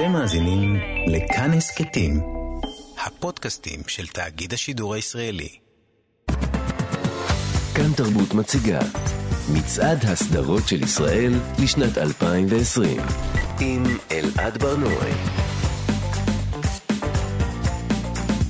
[0.00, 0.76] אתם מאזינים
[1.06, 2.20] לכאן הסכתים,
[3.06, 5.48] הפודקאסטים של תאגיד השידור הישראלי.
[7.74, 8.78] כאן תרבות מציגה
[9.52, 11.32] מצעד הסדרות של ישראל
[11.62, 13.00] לשנת 2020
[13.60, 13.82] עם
[14.12, 15.12] אלעד ברנועי.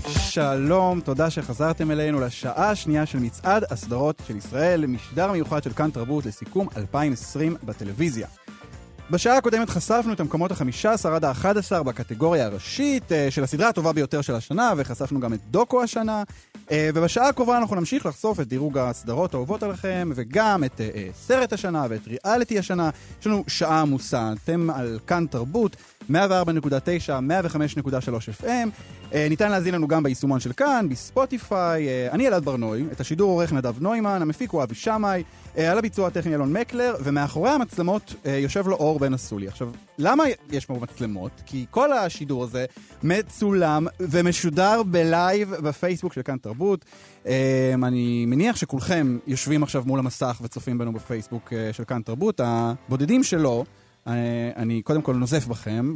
[0.09, 5.91] שלום, תודה שחזרתם אלינו לשעה השנייה של מצעד הסדרות של ישראל, משדר מיוחד של כאן
[5.91, 8.27] תרבות לסיכום 2020 בטלוויזיה.
[9.11, 14.21] בשעה הקודמת חשפנו את המקומות ה-15 עד ה-11 בקטגוריה הראשית אה, של הסדרה הטובה ביותר
[14.21, 16.23] של השנה, וחשפנו גם את דוקו השנה.
[16.71, 21.53] אה, ובשעה הקרובה אנחנו נמשיך לחשוף את דירוג הסדרות האהובות עליכם, וגם את אה, סרט
[21.53, 22.91] השנה ואת ריאליטי השנה.
[23.21, 25.77] יש לנו שעה עמוסה, אתם על כאן תרבות,
[26.11, 26.15] 104.9, 105.3
[28.43, 28.69] FM.
[29.15, 32.11] ניתן להזין לנו גם ביישומון של כאן, בספוטיפיי.
[32.11, 35.23] אני אלעד ברנוי, את השידור עורך נדב נוימן, המפיק הוא אבי שמאי.
[35.57, 39.49] על הביצוע הטכני אלון מקלר, ומאחורי המצלמות יושב לו אור בן אסולי.
[39.49, 41.31] עכשיו, למה יש פה מצלמות?
[41.47, 42.67] כי כל השידור הזה
[43.03, 46.85] מצולם ומשודר בלייב בפייסבוק של כאן תרבות.
[47.75, 52.41] אני מניח שכולכם יושבים עכשיו מול המסך וצופים בנו בפייסבוק של כאן תרבות.
[52.45, 53.65] הבודדים שלא,
[54.57, 55.95] אני קודם כל נוזף בכם,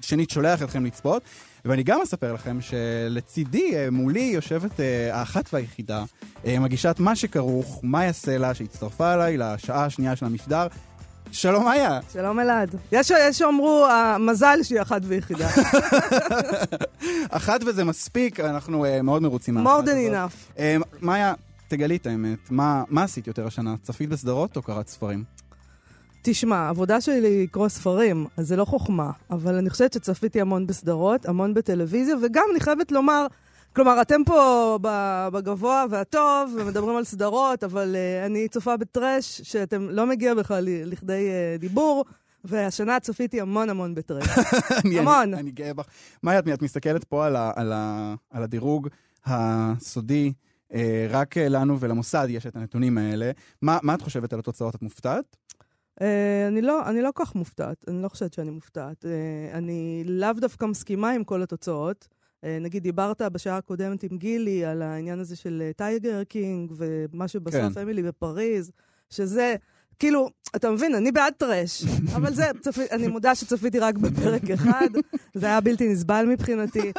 [0.00, 1.22] ושנית שולח אתכם לצפות.
[1.64, 4.80] ואני גם אספר לכם שלצידי, מולי, יושבת
[5.12, 6.04] האחת והיחידה,
[6.46, 10.66] מגישת מה שכרוך, מאיה סלע, שהצטרפה אליי לשעה השנייה של המשדר.
[11.32, 12.00] שלום מאיה.
[12.12, 12.74] שלום אלעד.
[12.92, 15.48] יש שאומרו, המזל שהיא אחת ויחידה.
[17.30, 19.94] אחת וזה מספיק, אנחנו מאוד מרוצים מהאחת הזאת.
[19.94, 20.60] more than enough.
[21.00, 21.34] מאיה,
[21.68, 23.74] תגלי את האמת, מה, מה עשית יותר השנה?
[23.82, 25.24] צפית בסדרות או קראת ספרים?
[26.22, 30.66] תשמע, העבודה שלי היא לקרוא ספרים, אז זה לא חוכמה, אבל אני חושבת שצפיתי המון
[30.66, 33.26] בסדרות, המון בטלוויזיה, וגם אני חייבת לומר,
[33.76, 34.78] כלומר, אתם פה
[35.32, 41.28] בגבוה והטוב, ומדברים על סדרות, אבל uh, אני צופה בטרש, שאתם לא מגיע בכלל לכדי
[41.28, 42.04] uh, דיבור.
[42.44, 44.26] והשנה צפיתי המון המון בטרש.
[44.98, 45.34] המון.
[45.34, 45.86] אני גאה בך.
[46.22, 48.88] מאיה, את מסתכלת פה על, ה, על, ה, על הדירוג
[49.24, 50.32] הסודי,
[50.74, 53.30] אה, רק לנו ולמוסד יש את הנתונים האלה.
[53.62, 54.74] מה, מה את חושבת על התוצאות?
[54.74, 55.36] את מופתעת?
[56.00, 56.02] Uh,
[56.48, 59.04] אני לא, אני לא כך מופתעת, אני לא חושבת שאני מופתעת.
[59.04, 59.08] Uh,
[59.56, 62.08] אני לאו דווקא מסכימה עם כל התוצאות.
[62.10, 67.74] Uh, נגיד, דיברת בשעה הקודמת עם גילי על העניין הזה של טייגר קינג, ומה שבסוף
[67.74, 67.80] כן.
[67.80, 68.70] אמילי בפריז,
[69.10, 69.56] שזה...
[70.00, 71.84] כאילו, אתה מבין, אני בעד טרש,
[72.16, 74.88] אבל זה, צפי, אני מודה שצפיתי רק בפרק אחד,
[75.34, 76.92] זה היה בלתי נסבל מבחינתי.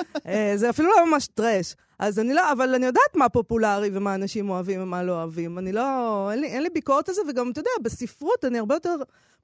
[0.56, 1.75] זה אפילו לא ממש טרש.
[2.00, 5.57] אז אני לא, אבל אני יודעת מה פופולרי ומה אנשים אוהבים ומה לא אוהבים.
[5.57, 8.75] אני לא, אין לי, אין לי ביקורת על זה, וגם, אתה יודע, בספרות אני הרבה
[8.75, 8.95] יותר,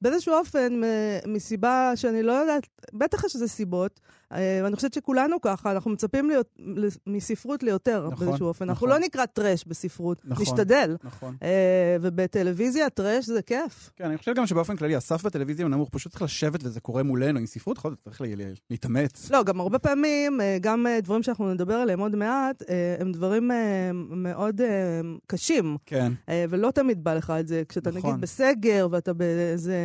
[0.02, 0.82] באיזשהו אופן,
[1.28, 4.00] מסיבה שאני לא יודעת, בטח יש איזה סיבות,
[4.34, 6.60] אה, ואני חושבת שכולנו ככה, אנחנו מצפים להיות,
[7.08, 8.66] מספרות ליותר נכון, באיזשהו אופן.
[8.66, 8.70] נכון.
[8.70, 10.96] אנחנו לא נקרא טרש בספרות, נכון, נשתדל.
[11.04, 11.36] נכון.
[11.44, 13.90] אה, ובטלוויזיה טרש זה כיף.
[13.96, 17.04] כן, אני חושב גם שבאופן כללי, הסף בטלוויזיה הוא נמוך, פשוט צריך לשבת וזה קורה
[17.04, 17.40] מולנו.
[17.40, 18.22] עם ספרות, יכול להיות, צריך
[18.70, 19.32] להתאמץ.
[19.32, 22.64] לא, גם הרבה פעמים, אה, גם דברים שאנחנו נדבר עליהם עוד מעט,
[23.00, 23.52] הם דברים
[24.10, 24.62] מאוד
[25.28, 25.78] קשים.
[25.86, 26.12] כן.
[26.50, 27.64] ולא תמיד בא לך את זה.
[27.70, 28.10] כשאתה נכון.
[28.10, 29.78] נגיד בסגר, ואתה באיזה...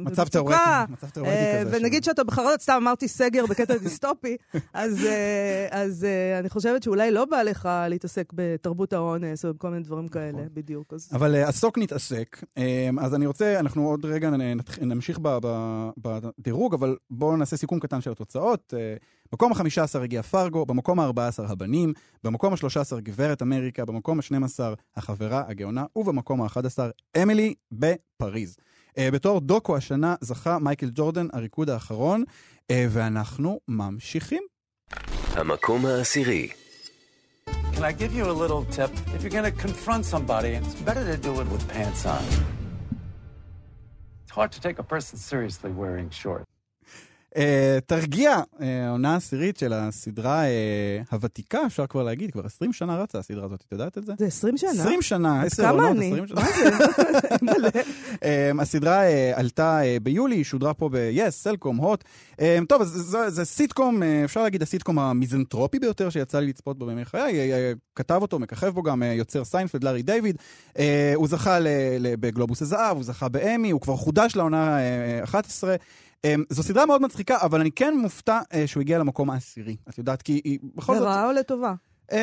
[0.00, 0.56] מצב תיאורטי,
[0.88, 1.76] מצב תיאורטי כזה.
[1.76, 4.36] ונגיד שאתה בחרדת, סתם אמרתי סגר בקטע דיסטופי,
[4.72, 9.70] אז, אה, אז אה, אני חושבת שאולי לא בא לך להתעסק בתרבות האונס או בכל
[9.70, 10.48] מיני דברים כאלה, נכון.
[10.54, 10.92] בדיוק.
[10.92, 11.08] אז...
[11.12, 12.44] אבל אה, עסוק נתעסק,
[13.00, 14.30] אז אני רוצה, אנחנו עוד רגע
[14.80, 15.18] נמשיך
[15.98, 18.74] בדירוג, אבל בואו נעשה סיכום קטן של התוצאות.
[19.32, 21.92] במקום ה-15 הגיע פרגו, במקום ה-14 הבנים,
[22.24, 24.60] במקום ה-13 גברת אמריקה, במקום ה-12
[24.96, 26.78] החברה הגאונה, ובמקום ה-11
[27.22, 28.56] אמילי בפריז.
[28.96, 34.42] Uh, בתור דוקו השנה זכה מייקל ג'ורדן, הריקוד האחרון, uh, ואנחנו ממשיכים.
[35.32, 36.48] המקום העשירי.
[37.72, 38.90] Can I give you a little tip?
[39.14, 42.24] If you're going to confront somebody, it's better to do it with pants on.
[44.22, 46.55] It's hard to take a person seriously wearing shorts.
[47.36, 47.38] Uh,
[47.86, 53.18] תרגיע, uh, עונה עשירית של הסדרה uh, הוותיקה, אפשר כבר להגיד, כבר 20 שנה רצה
[53.18, 54.12] הסדרה הזאת, את יודעת את זה?
[54.18, 54.70] זה 20 שנה?
[54.70, 56.40] 20 שנה, 10 עונות, 20 שנה.
[57.42, 57.68] מה זה?
[58.52, 62.04] um, הסדרה uh, עלתה uh, ביולי, שודרה פה ב-yes, סלקום, הוט.
[62.32, 62.36] Um,
[62.68, 66.86] טוב, אז זה, זה סיטקום, uh, אפשר להגיד הסיטקום המיזנטרופי ביותר שיצא לי לצפות בו
[66.86, 70.36] בימי חיי, uh, כתב אותו, מככב בו גם uh, יוצר סיינפלד, לארי דיוויד.
[70.74, 70.78] Uh,
[71.14, 71.58] הוא זכה
[72.02, 74.78] בגלובוס הזהב, הוא זכה באמי, הוא כבר חודש לעונה
[75.20, 75.76] uh, 11.
[76.16, 79.76] Um, זו סדרה מאוד מצחיקה, אבל אני כן מופתע uh, שהוא הגיע למקום העשירי.
[79.88, 81.02] את יודעת, כי היא בכל זאת...
[81.02, 81.74] לרעה או לטובה?
[82.10, 82.14] Um,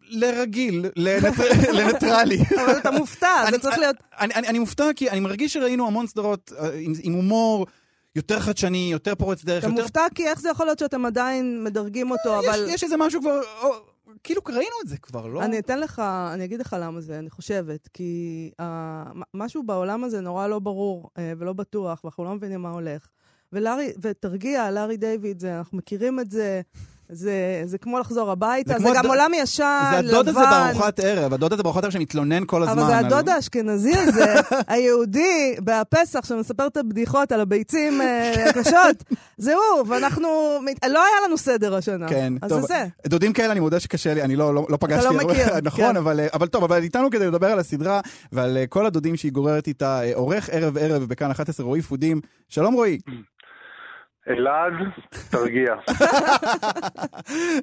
[0.00, 0.84] לרגיל,
[1.76, 2.38] לניטרלי.
[2.64, 3.96] אבל אתה מופתע, זה צריך להיות...
[4.20, 6.64] אני, מופתע כי אני מרגיש שראינו המון סדרות uh,
[7.02, 7.66] עם, הומור.
[8.16, 9.64] יותר חדשני, יותר פורץ דרך.
[9.64, 9.82] אתה יותר...
[9.82, 12.66] מופתע כי איך זה יכול להיות שאתם עדיין מדרגים אותו, יש, אבל...
[12.68, 13.40] יש איזה משהו כבר,
[14.24, 15.42] כאילו ראינו את זה כבר, לא?
[15.42, 16.02] אני אתן לך,
[16.34, 17.88] אני אגיד לך למה זה, אני חושבת.
[17.92, 18.64] כי uh,
[19.34, 23.08] משהו בעולם הזה נורא לא ברור uh, ולא בטוח, ואנחנו לא מבינים מה הולך.
[23.52, 26.60] ולארי, ותרגיע, לארי דיוויד, זה, אנחנו מכירים את זה.
[27.12, 27.32] זה,
[27.64, 30.08] זה כמו לחזור הביתה, זה זה, גם הד- עולם ישן, זה לבן.
[30.08, 32.78] הדוד הזה בארוחת ערב, הדוד הזה בארוחת ערב שמתלונן כל הזמן.
[32.78, 34.34] אבל זה הדוד האשכנזי הזה,
[34.68, 39.04] היהודי, בפסח, שמספר את הבדיחות על הביצים אה, הקשות.
[39.38, 40.28] זה הוא, ואנחנו...
[40.88, 42.08] לא היה לנו סדר השנה.
[42.08, 42.60] כן, אז טוב.
[42.60, 43.08] זה זה.
[43.08, 45.84] דודים כאלה, אני מודה שקשה לי, אני לא, לא, לא פגשתי לא הרבה, מכיר, נכון,
[45.84, 45.96] כן.
[45.96, 48.00] אבל, אה, אבל טוב, אבל איתנו כדי לדבר על הסדרה
[48.32, 52.20] ועל אה, כל הדודים שהיא גוררת איתה, עורך ערב ערב בכאן 11, רועי פודים.
[52.48, 52.98] שלום רועי.
[54.28, 54.72] אלעד,
[55.30, 55.74] תרגיע.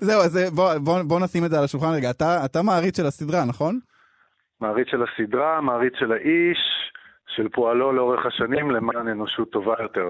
[0.07, 2.09] זהו, אז בוא, בוא, בוא נשים את זה על השולחן רגע.
[2.09, 3.79] אתה, אתה מעריץ של הסדרה, נכון?
[4.61, 6.57] מעריץ של הסדרה, מעריץ של האיש,
[7.35, 10.07] של פועלו לאורך השנים למען אנושות טובה יותר.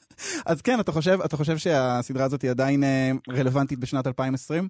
[0.50, 4.68] אז כן, אתה חושב, אתה חושב שהסדרה הזאת היא עדיין אה, רלוונטית בשנת 2020?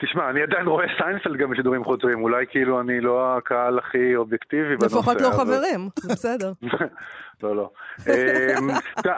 [0.00, 4.76] תשמע, אני עדיין רואה סיינפלד גם בשידורים חוזרים, אולי כאילו אני לא הקהל הכי אובייקטיבי
[4.76, 4.96] בנושא.
[4.98, 6.52] לפחות לא חברים, בסדר.
[7.42, 7.70] לא, לא.
[8.08, 8.68] אמ,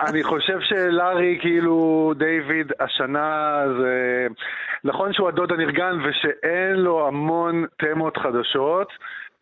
[0.09, 4.27] אני חושב שלארי, כאילו, דיוויד, השנה זה...
[4.85, 8.89] נכון שהוא הדוד הנרגן ושאין לו המון תמות חדשות.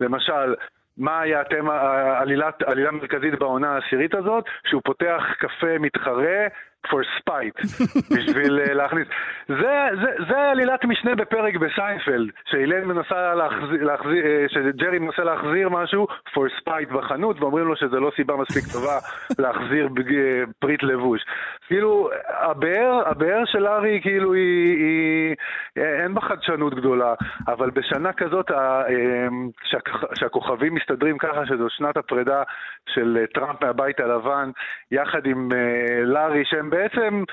[0.01, 0.55] למשל,
[0.97, 4.45] מה היה התמה, העלילת- העלילה המרכזית בעונה העשירית הזאת?
[4.67, 6.47] שהוא פותח קפה מתחרה
[6.87, 7.59] for spite,
[8.17, 9.09] בשביל אה, להכניס...
[9.49, 9.55] זה,
[10.03, 16.07] זה, זה עלילת משנה בפרק בסיינפלד, שאיליין מנסה להחזיר, להחזיר, אה, שג'רי מנסה להחזיר משהו
[16.29, 18.99] for spite בחנות, ואומרים לו שזה לא סיבה מספיק טובה
[19.43, 21.21] להחזיר בג- אה, פריט לבוש.
[21.67, 25.35] כאילו, הבאר, הבאר של לארי, כאילו, היא, היא,
[25.77, 27.15] אין בה חדשנות גדולה,
[27.49, 28.83] אבל בשנה כזאת, ה-
[29.65, 32.43] שהכ- שהכוכבים מסתדרים ככה, שזו שנת הפרידה
[32.89, 34.51] של טראמפ מהבית הלבן,
[34.91, 37.25] יחד עם אה, לארי, שהם בעצם...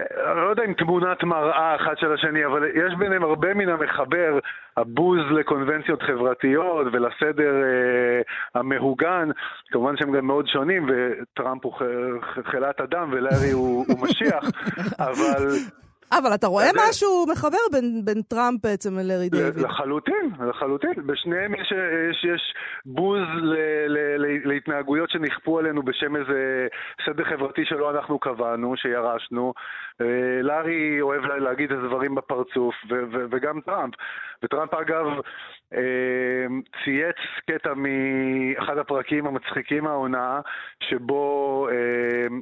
[0.00, 4.38] אני לא יודע אם תמונת מראה אחת של השני, אבל יש ביניהם הרבה מן המחבר,
[4.76, 8.20] הבוז לקונבנציות חברתיות ולסדר אה,
[8.54, 9.28] המהוגן.
[9.70, 11.82] כמובן שהם גם מאוד שונים, וטראמפ הוא ח-
[12.22, 14.44] ח- חלאת אדם ולארי הוא, הוא משיח,
[15.08, 15.48] אבל
[16.18, 19.58] אבל אתה רואה אז זה- משהו מחבר בין- בין טראמפ בעצם ללארי דיוויד.
[19.58, 20.92] לחלוטין, לחלוטין.
[21.06, 21.72] בשניהם יש,
[22.10, 22.54] יש, יש
[22.86, 23.54] בוז ל,
[23.88, 26.66] ל, ל, להתנהגויות שנכפו עלינו בשם איזה
[27.06, 29.52] סדר חברתי שלא אנחנו קבענו, שירשנו.
[30.00, 30.06] אה,
[30.42, 33.94] לארי אוהב לה- להגיד איזה דברים בפרצוף, ו, ו, וגם טראמפ.
[34.42, 35.06] וטראמפ אגב
[35.74, 35.80] אה,
[36.84, 37.16] צייץ
[37.50, 40.40] קטע מאחד הפרקים המצחיקים מהעונה,
[40.90, 41.74] שבו אה,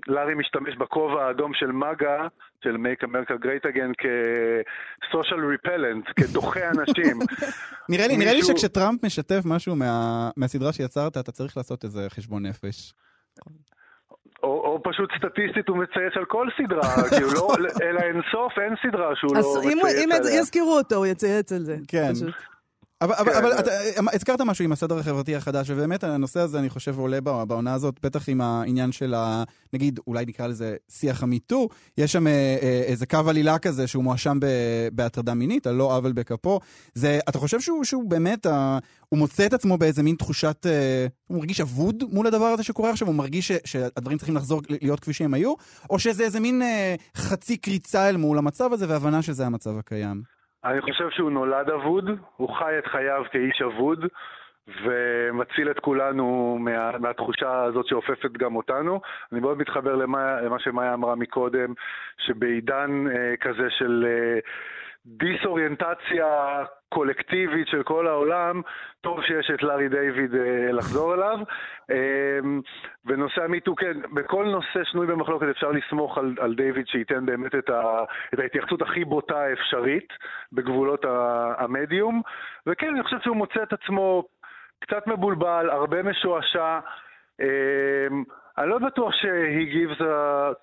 [0.09, 2.27] לארי משתמש בכובע האדום של מגה,
[2.65, 7.19] של Make America Great Again, כ-social repellent, כדוחה אנשים.
[7.89, 12.47] נראה לי, נראה לי שכשטראמפ משתף משהו מה, מהסדרה שיצרת, אתה צריך לעשות איזה חשבון
[12.47, 12.95] נפש.
[14.43, 17.49] או, או פשוט סטטיסטית הוא מצייץ על כל סדרה, כאילו לא,
[17.83, 20.41] אלא אין סוף, אין סדרה שהוא אז לא אם הוא- אם מצייץ עליה.
[20.41, 21.77] יזכירו אותו, הוא יצייץ על זה.
[21.89, 22.13] כן.
[22.15, 22.35] פשוט.
[23.03, 23.71] אבל, אבל, כן, אבל אבל- אתה,
[24.13, 27.95] הזכרת משהו עם הסדר החברתי החדש, ובאמת הנושא הזה, אני חושב, עולה בע- בעונה הזאת,
[28.03, 29.45] בטח עם העניין של ה...
[29.73, 31.69] נגיד, אולי נקרא לזה שיח המיטו,
[31.99, 32.33] יש שם אה,
[32.63, 34.39] אה, איזה קו עלילה כזה שהוא מואשם
[34.93, 36.61] בהטרדה מינית, על לא עוול בכפו.
[36.95, 38.79] זה, אתה חושב שהוא, שהוא באמת, אה,
[39.09, 40.67] הוא מוצא את עצמו באיזה מין תחושת...
[40.67, 43.09] אה, הוא מרגיש אבוד מול הדבר הזה שקורה עכשיו?
[43.09, 45.55] הוא מרגיש ש, שהדברים צריכים לחזור להיות כפי שהם היו?
[45.91, 50.23] או שזה איזה מין אה, חצי קריצה אל מול המצב הזה, והבנה שזה המצב הקיים?
[50.65, 54.07] אני חושב שהוא נולד אבוד, הוא חי את חייו כאיש אבוד,
[54.85, 59.01] ומציל את כולנו מה, מהתחושה הזאת שאופפת גם אותנו.
[59.33, 61.75] אני מאוד מתחבר למה, למה שמאיה אמרה מקודם,
[62.19, 64.39] שבעידן אה, כזה של אה,
[65.07, 68.61] דיסאוריינטציה קולקטיבית של כל העולם,
[69.01, 71.39] טוב שיש את לארי דיוויד אה, לחזור אליו.
[71.91, 72.39] אה,
[73.07, 77.71] ונושא המיטו, כן, בכל נושא שנוי במחלוקת אפשר לסמוך על, על דיוויד שייתן באמת את,
[77.71, 78.05] ה,
[78.35, 80.09] את ההתייחסות הכי בוטה האפשרית
[80.53, 81.05] בגבולות
[81.59, 82.23] המדיום.
[82.67, 84.25] וכן, אני חושב שהוא מוצא את עצמו
[84.81, 86.79] קצת מבולבל, הרבה משועשע.
[87.41, 88.07] אה,
[88.59, 89.13] אני לא בטוח
[90.01, 90.05] a...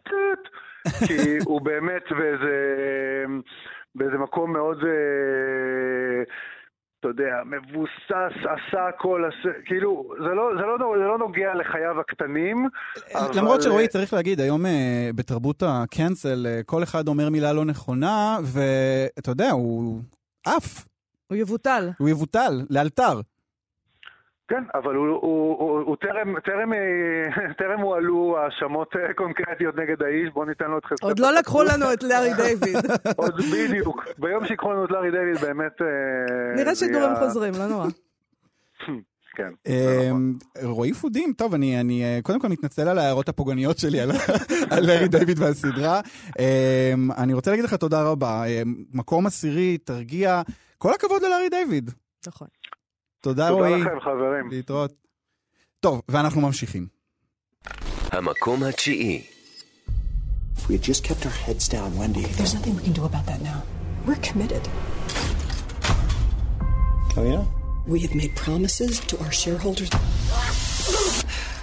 [0.10, 0.50] טוט,
[1.08, 2.56] כי הוא באמת באיזה,
[4.00, 6.24] באיזה מקום מאוד, אה,
[7.00, 12.00] אתה יודע, מבוסס, עשה הכל, עשה, כאילו, זה לא, זה, לא, זה לא נוגע לחייו
[12.00, 12.68] הקטנים.
[13.16, 17.66] אבל- למרות שרועי, צריך להגיד, היום אה, בתרבות הקאנסל, אה, כל אחד אומר מילה לא
[17.66, 20.02] נכונה, ואתה יודע, הוא
[20.48, 20.86] עף,
[21.28, 21.90] הוא יבוטל.
[22.00, 23.22] הוא יבוטל, לאלתר.
[24.50, 30.04] כן, אבל הוא, הוא, הוא, הוא טרם, טרם, אה, טרם הועלו האשמות אה, קונקרטיות נגד
[30.04, 31.34] האיש, בואו ניתן לו את חזקת עוד לא.
[31.34, 32.76] לקחו לנו את לארי דיוויד.
[33.18, 34.06] עוד בדיוק.
[34.18, 35.82] ביום שיקחו לנו את לארי דיוויד, באמת...
[35.82, 37.88] אה, נראה שידורים חוזרים, לא נורא.
[39.38, 39.50] כן.
[39.68, 40.34] נכון.
[40.64, 44.10] רועי פודים, טוב, אני, אני קודם כל מתנצל על ההערות הפוגעניות שלי על,
[44.82, 46.02] לארי דיוויד והסדרה.
[47.18, 48.44] אני רוצה להגיד לך תודה רבה.
[48.94, 50.42] מקום עשירי, תרגיע.
[50.78, 51.92] כל הכבוד ללארי דיוויד.
[52.28, 52.48] נכון.
[53.22, 53.82] תודה, תודה רועי.
[53.82, 54.50] לכם, חברים.
[54.52, 54.94] להתראות.
[55.80, 56.88] טוב, ואנחנו ממשיכים.
[58.12, 59.24] המקום התשיעי.
[60.68, 62.26] we had just kept our heads down, Wendy.
[62.38, 63.64] There's nothing we can do about that now.
[64.06, 64.64] We're committed.
[67.18, 67.44] Oh, yeah?
[67.88, 69.90] We have made promises to our shareholders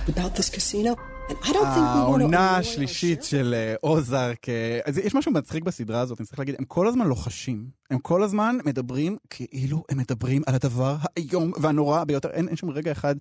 [0.09, 0.97] about this casino,
[1.31, 6.55] העונה השלישית של אה, אוזארק, אה, אז יש משהו מצחיק בסדרה הזאת, אני צריך להגיד,
[6.59, 7.67] הם כל הזמן לוחשים.
[7.91, 12.31] הם כל הזמן מדברים כאילו הם מדברים על הדבר האיום והנורא ביותר.
[12.31, 13.15] אין, אין שום רגע אחד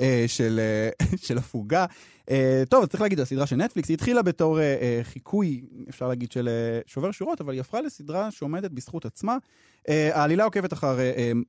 [0.00, 1.86] אה, של, אה, של הפוגה.
[2.30, 6.32] אה, טוב, צריך להגיד, הסדרה של נטפליקס, היא התחילה בתור אה, אה, חיקוי, אפשר להגיד,
[6.32, 9.36] של אה, שובר שורות, אבל היא הפכה לסדרה שעומדת בזכות עצמה.
[9.88, 10.98] אה, העלילה עוקבת אחר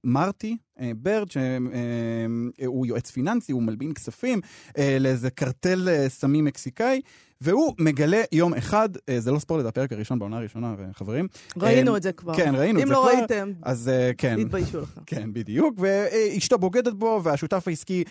[0.03, 4.41] מרטי אה, ברד, שהוא יועץ פיננסי, הוא מלבין כספים
[4.77, 7.01] אה, לאיזה קרטל אה, סמים מקסיקאי.
[7.41, 11.27] והוא מגלה יום אחד, אה, זה לא ספורט, זה הפרק הראשון בעונה הראשונה, חברים.
[11.57, 12.35] ראינו אה, את זה כבר.
[12.35, 13.19] כן, ראינו את אם זה לא כבר.
[13.19, 14.43] ראיתם, אז אה, כן.
[14.43, 15.01] תתביישו לכם.
[15.11, 15.75] כן, בדיוק.
[15.79, 18.03] ואשתו בוגדת בו, והשותף העסקי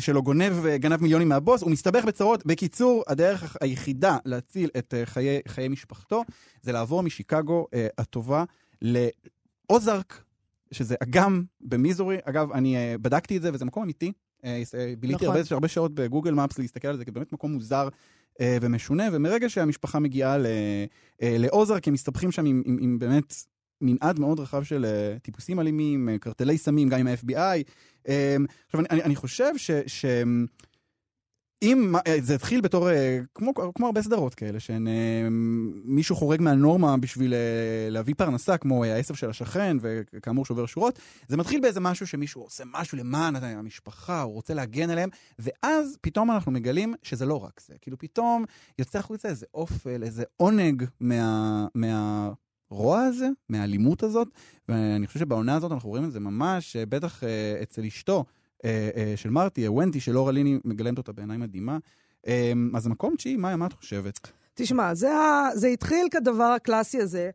[0.00, 2.46] שלו גונב, גנב מיליונים מהבוס, הוא מסתבך בצרות.
[2.46, 6.24] בקיצור, הדרך היחידה להציל את חיי, חיי משפחתו,
[6.62, 7.66] זה לעבור משיקגו
[7.98, 8.44] הטובה
[8.82, 10.22] לאוזרק,
[10.72, 12.16] שזה אגם במיזורי.
[12.24, 14.12] אגב, אני בדקתי את זה, וזה מקום אמיתי.
[15.00, 15.36] ביליתי נכון.
[15.36, 17.88] הרבה, הרבה שעות בגוגל מפס להסתכל על זה, כי באמת מקום מוזר
[18.40, 20.36] ומשונה, ומרגע שהמשפחה מגיעה
[21.22, 23.34] אה, לאוזרק, הם מסתבכים שם עם, עם, עם באמת
[23.80, 27.62] מנעד מאוד רחב של אה, טיפוסים אלימים, אה, קרטלי סמים, גם עם ה-FBI.
[28.08, 29.70] אה, עכשיו, אני, אני חושב ש...
[29.86, 30.04] ש
[31.62, 35.28] אם אה, זה התחיל בתור, אה, כמו, כמו הרבה סדרות כאלה, שהן אה,
[36.14, 37.34] חורג מהנורמה בשביל
[37.90, 40.98] להביא פרנסה, כמו העשב של השכן, וכאמור שובר שורות,
[41.28, 46.30] זה מתחיל באיזה משהו שמישהו עושה משהו למען המשפחה, הוא רוצה להגן עליהם, ואז פתאום
[46.30, 47.74] אנחנו מגלים שזה לא רק זה.
[47.80, 48.44] כאילו פתאום
[48.78, 51.66] יוצא החוצה איזה אופל, איזה עונג מה...
[51.74, 52.30] מה...
[52.70, 54.28] הרוע הזה, מהאלימות הזאת,
[54.68, 57.22] ואני חושב שבעונה הזאת אנחנו רואים את זה ממש, בטח
[57.62, 58.24] אצל אשתו
[59.16, 61.78] של מרטי, אה, ונטי, שלורה ליני מגלמת אותה בעיניי מדהימה.
[62.26, 64.30] אה, אז מקום תשיעי, מאיה, מה את חושבת?
[64.54, 64.94] תשמע.
[65.54, 67.30] זה התחיל כדבר הקלאסי הזה,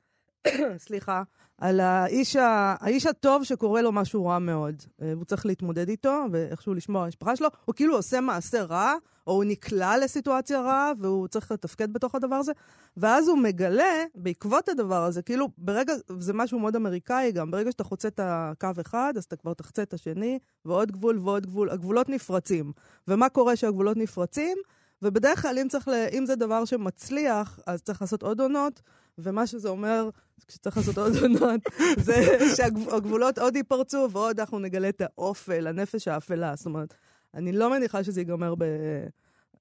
[0.86, 1.24] סליחה,
[1.58, 2.76] על האיש, ה...
[2.80, 4.76] האיש הטוב שקורה לו משהו רע מאוד.
[5.02, 7.48] אה, הוא צריך להתמודד איתו, ואיכשהו לשמור על המשפחה שלו.
[7.66, 8.94] הוא כאילו עושה מעשה רע,
[9.28, 12.52] או הוא נקלע לסיטואציה רעה, והוא צריך לתפקד בתוך הדבר הזה.
[12.98, 17.84] ואז הוא מגלה, בעקבות הדבר הזה, כאילו, ברגע, זה משהו מאוד אמריקאי גם, ברגע שאתה
[17.84, 21.70] חוצה את הקו אחד, אז אתה כבר תחצה את השני, ועוד גבול ועוד גבול.
[21.70, 22.72] הגבולות נפרצים.
[23.08, 24.58] ומה קורה כשהגבולות נפרצים?
[25.02, 25.92] ובדרך כלל, אם, צריך ל...
[26.12, 28.82] אם זה דבר שמצליח, אז צריך לעשות עוד עונות,
[29.18, 30.10] ומה שזה אומר,
[30.48, 31.62] כשצריך לעשות עוד עונות,
[32.06, 36.56] זה שהגבולות עוד ייפרצו, ועוד אנחנו נגלה את האופל, הנפש האפלה.
[36.56, 36.94] זאת אומרת,
[37.34, 38.64] אני לא מניחה שזה ייגמר ב...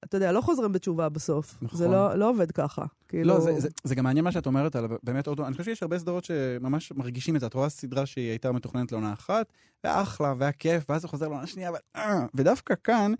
[0.05, 1.59] אתה יודע, לא חוזרים בתשובה בסוף.
[1.63, 1.79] נכון.
[1.79, 2.85] זה לא, לא עובד ככה.
[3.09, 3.29] כאילו...
[3.35, 5.41] לא, זה, זה, זה גם מעניין מה שאת אומרת על באמת עוד...
[5.41, 7.47] אני חושב שיש הרבה סדרות שממש מרגישים את זה.
[7.47, 9.53] את רואה סדרה שהיא הייתה מתוכננת לעונה אחת,
[9.85, 11.75] והיה אחלה, והיה כיף, ואז זה חוזר לעונה שנייה, ו...
[11.97, 13.13] אה, ודווקא כאן,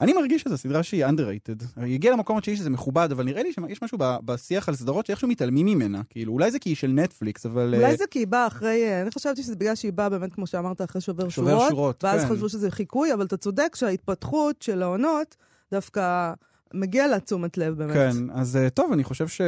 [0.00, 1.64] אני מרגיש שזו סדרה שהיא underrated.
[1.76, 5.28] היא הגיעה למקום התשיעי שזה מכובד, אבל נראה לי שיש משהו בשיח על סדרות שאיכשהו
[5.28, 6.02] מתעלמים ממנה.
[6.10, 7.74] כאילו, אולי זה כי היא של נטפליקס, אבל...
[7.74, 10.34] אולי אה, זה כי היא באה אחרי, אה, אני חשבתי שזה בגלל שהיא באה באמת,
[10.34, 12.28] כמו שאמרת, אחרי שובר, שובר שורות, שורות, ואז כן.
[12.28, 15.36] חשבו שזה חיקוי, אבל אתה צודק שההתפתחות של העונות
[15.72, 16.32] דווקא
[16.74, 17.94] מגיע לה תשומת לב באמת.
[17.94, 19.40] כן, אז אה, טוב, אני חושב ש...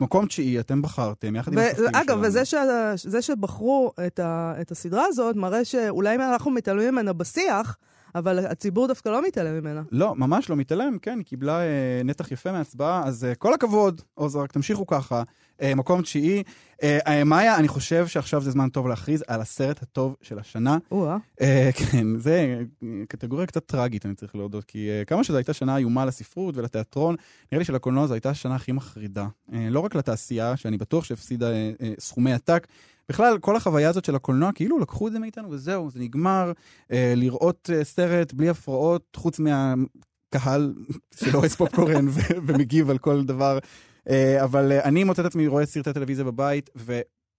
[0.00, 1.96] מקום תשיעי, אתם בחרתם, יחד עם השופטים שלנו.
[1.96, 2.54] ואגב, וזה ש...
[2.96, 4.54] זה שבחרו את, ה...
[4.60, 7.76] את הסדרה הזאת, מראה שאולי אנחנו מתעלמים ממנה בשיח,
[8.14, 9.82] אבל הציבור דווקא לא מתעלם ממנה.
[9.92, 14.02] לא, ממש לא מתעלם, כן, היא קיבלה אה, נתח יפה מההצבעה, אז אה, כל הכבוד,
[14.14, 15.22] עוז, רק תמשיכו ככה.
[15.62, 16.42] אה, מקום תשיעי.
[16.82, 20.78] אה, אה, מאיה, אני חושב שעכשיו זה זמן טוב להכריז על הסרט הטוב של השנה.
[20.90, 21.16] או-אה.
[21.40, 25.52] אה, כן, זה אה, קטגוריה קצת טראגית, אני צריך להודות, כי אה, כמה שזו הייתה
[25.52, 27.16] שנה איומה לספרות ולתיאטרון,
[27.52, 29.26] נראה לי שלקולנוע זו הייתה השנה הכי מחרידה.
[29.52, 32.66] אה, לא רק לתעשייה, שאני בטוח שהפסידה אה, אה, סכומי עתק,
[33.08, 36.52] בכלל, כל החוויה הזאת של הקולנוע, כאילו לקחו את זה מאיתנו וזהו, זה נגמר.
[36.92, 40.74] אה, לראות אה, סרט בלי הפרעות, חוץ מהקהל
[41.14, 42.06] שלא אוהב פופקורן
[42.46, 43.58] ומגיב על כל דבר.
[44.08, 46.70] אה, אבל אה, אני מוצא את עצמי רואה סרטי טלוויזיה בבית,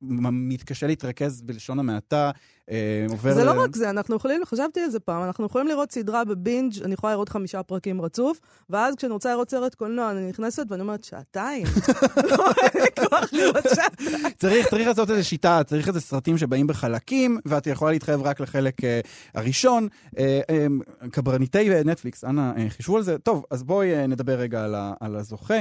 [0.10, 2.32] ומתקשה להתרכז בלשון המעטה.
[2.72, 3.34] אה, עובר...
[3.34, 6.26] זה ל- לא רק זה, אנחנו יכולים, חשבתי על זה פעם, אנחנו יכולים לראות סדרה
[6.26, 10.66] בבינג', אני יכולה לראות חמישה פרקים רצוף, ואז כשאני רוצה לראות סרט קולנוע, אני נכנסת
[10.70, 11.66] ואני אומרת, שעתיים?
[12.30, 14.34] לא, אין לי כוח לראות שעתיים.
[14.38, 18.84] צריך, צריך לעשות איזו שיטה, צריך איזה סרטים שבאים בחלקים, ואת יכולה להתחייב רק לחלק
[18.84, 19.00] אה,
[19.36, 19.88] הראשון.
[20.18, 20.66] אה, אה,
[21.12, 23.18] קברניטי נטפליקס, אנא, אה, חישבו על זה.
[23.18, 25.60] טוב, אז בואי אה, נדבר רגע על, ה, על הזוכה.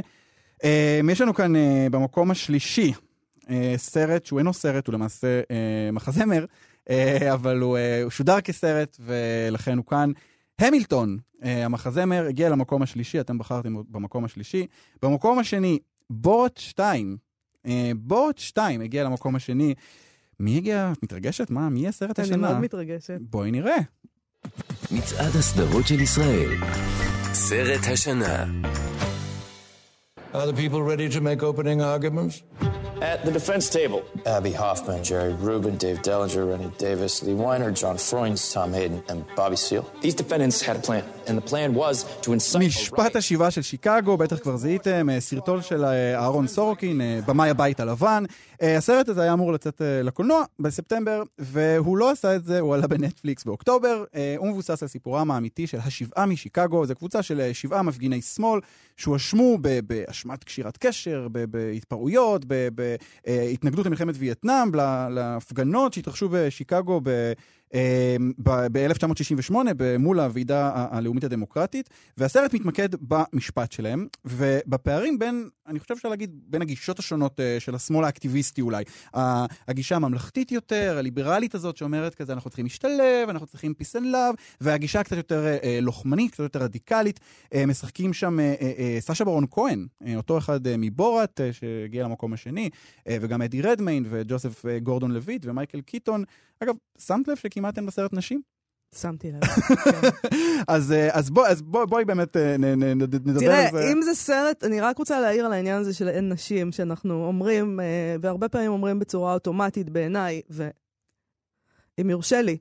[0.65, 2.93] אה, יש לנו כאן אה, במקום השלישי
[3.77, 6.45] סרט שהוא אינו סרט, הוא למעשה אה, מחזמר,
[6.91, 10.11] אה, אבל הוא, אה, הוא שודר כסרט, ולכן הוא כאן.
[10.59, 14.67] המילטון, אה, המחזמר, הגיע למקום השלישי, אתם בחרתם במקום השלישי.
[15.03, 15.79] במקום השני,
[16.11, 17.17] בוט 2.
[17.67, 19.75] אה, בוט 2 הגיע למקום השני.
[20.41, 20.93] מי הגיע?
[20.93, 21.51] את מתרגשת?
[21.51, 21.69] מה?
[21.69, 22.37] מי יהיה סרט אני השנה?
[22.49, 23.19] מאוד מתרגשת.
[23.21, 23.77] בואי נראה.
[24.91, 26.51] מצעד הסדרות של ישראל.
[27.33, 28.45] סרט השנה.
[30.35, 32.63] Are the people ready to make opening arguments?
[33.03, 34.01] At the defense table,
[34.37, 39.19] Abby Hoffman, Jerry Rubin, Dave Dellinger, Rennie Davis, Lee Weiner, John Freunds, Tom Hayden, and
[39.35, 39.87] Bobby Seale.
[40.03, 42.63] These defendants had a plan, and the plan was to incite...
[42.63, 47.51] משפט השיבה של שיקגו, בטח כבר זיהיתם, אה, סרטון של אה, אהרון סורקין, אה, במאי
[47.51, 48.25] הבית הלבן.
[48.61, 53.45] הסרט הזה היה אמור לצאת לקולנוע בספטמבר, והוא לא עשה את זה, הוא עלה בנטפליקס
[53.45, 54.05] באוקטובר.
[54.37, 58.61] הוא מבוסס על סיפורם האמיתי של השבעה משיקגו, זו קבוצה של שבעה מפגיני שמאל
[58.97, 61.45] שהואשמו באשמת קשירת קשר, ב-
[63.27, 64.75] בהתפרעויות, בהתנגדות למלחמת וייטנאם,
[65.11, 67.33] להפגנות שהתרחשו בשיקגו ב...
[68.43, 69.55] ב-1968
[69.99, 76.63] מול הוועידה הלאומית הדמוקרטית, והסרט מתמקד במשפט שלהם, ובפערים בין, אני חושב אפשר להגיד, בין
[76.63, 78.85] הגישות השונות אה, של השמאל האקטיביסטי אולי.
[79.69, 84.37] הגישה הממלכתית יותר, הליברלית הזאת שאומרת כזה, אנחנו צריכים להשתלב, אנחנו צריכים peace and love,
[84.61, 87.21] והגישה הקצת יותר אה, אה, לוחמנית, קצת יותר רדיקלית.
[87.67, 88.39] משחקים שם
[89.01, 89.87] סשה ברון כהן,
[90.17, 92.71] אותו אחד מבורת, שהגיע למקום השני,
[93.09, 96.25] וגם אדי רדמיין וג'וסף גורדון לויט ומייקל קיטון.
[96.63, 98.43] אגב, שמת לב שכמעט אין בסרט נשים?
[98.95, 99.41] שמתי לב.
[100.69, 103.73] אז, אה, אז, בוא, אז בוא, בואי באמת אה, נ, נ, נ, נדבר תראה, על
[103.73, 103.93] זה.
[103.93, 107.81] אם זה סרט, אני רק רוצה להעיר על העניין הזה של אין נשים, שאנחנו אומרים,
[107.81, 112.57] אה, והרבה פעמים אומרים בצורה אוטומטית בעיניי, ואם יורשה לי,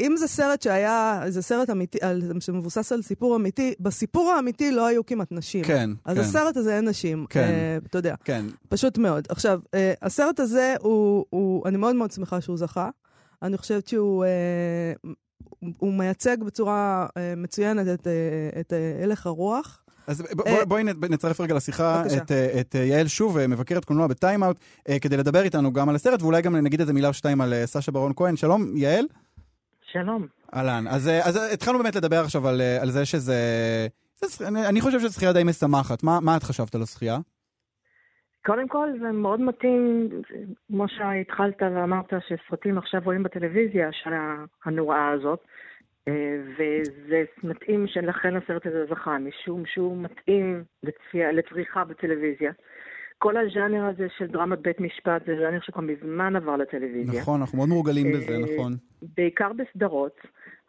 [0.00, 4.86] אם זה סרט שהיה, זה סרט אמיתי, על, שמבוסס על סיפור אמיתי, בסיפור האמיתי לא
[4.86, 5.64] היו כמעט נשים.
[5.64, 6.22] כן, אז כן.
[6.22, 7.26] הסרט הזה אין נשים.
[7.30, 7.40] כן.
[7.40, 8.14] אה, אתה יודע.
[8.24, 9.26] כן, פשוט מאוד.
[9.28, 12.90] עכשיו, אה, הסרט הזה, הוא, הוא, אני מאוד מאוד שמחה שהוא זכה.
[13.42, 14.92] אני חושבת שהוא אה,
[15.78, 19.84] הוא מייצג בצורה אה, מצוינת את, אה, את אה, הלך הרוח.
[20.06, 22.16] אז אה, בוא, בואי נ- נצרף רגע לשיחה בבקשה.
[22.16, 24.56] את, אה, את יעל שוב, אה, מבקרת קולנוע בטיים-אאוט,
[24.88, 27.54] אה, כדי לדבר איתנו גם על הסרט, ואולי גם נגיד איזה מילה או שתיים על
[27.66, 28.36] סשה ברון כהן.
[28.36, 29.04] שלום, יעל?
[29.92, 30.26] שלום.
[30.54, 30.86] אהלן.
[30.88, 33.36] אז, אז התחלנו באמת לדבר עכשיו על, על זה שזה...
[34.24, 36.02] זה אני, אני חושב שזו זכייה די משמחת.
[36.02, 37.18] מה, מה את חשבת על הזכייה?
[38.48, 40.08] קודם כל זה מאוד מתאים,
[40.68, 45.40] כמו שהתחלת ואמרת שסרטים עכשיו רואים בטלוויזיה, השנה הנוראה הזאת,
[46.08, 52.52] אה, וזה מתאים שלכן הסרט הזה זכה, משום שהוא מתאים לצפייה, לצריכה בטלוויזיה.
[53.18, 57.20] כל הז'אנר הזה של דרמת בית משפט זה ז'אנר שכבר מזמן עבר לטלוויזיה.
[57.20, 58.72] נכון, אנחנו מאוד מורגלים בזה, אה, נכון.
[59.16, 60.16] בעיקר בסדרות,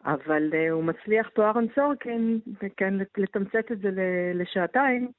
[0.06, 2.40] אבל uh, הוא מצליח פה אהרון סורקין,
[2.78, 3.90] כן, לתמצת את זה
[4.34, 5.12] לשעתיים,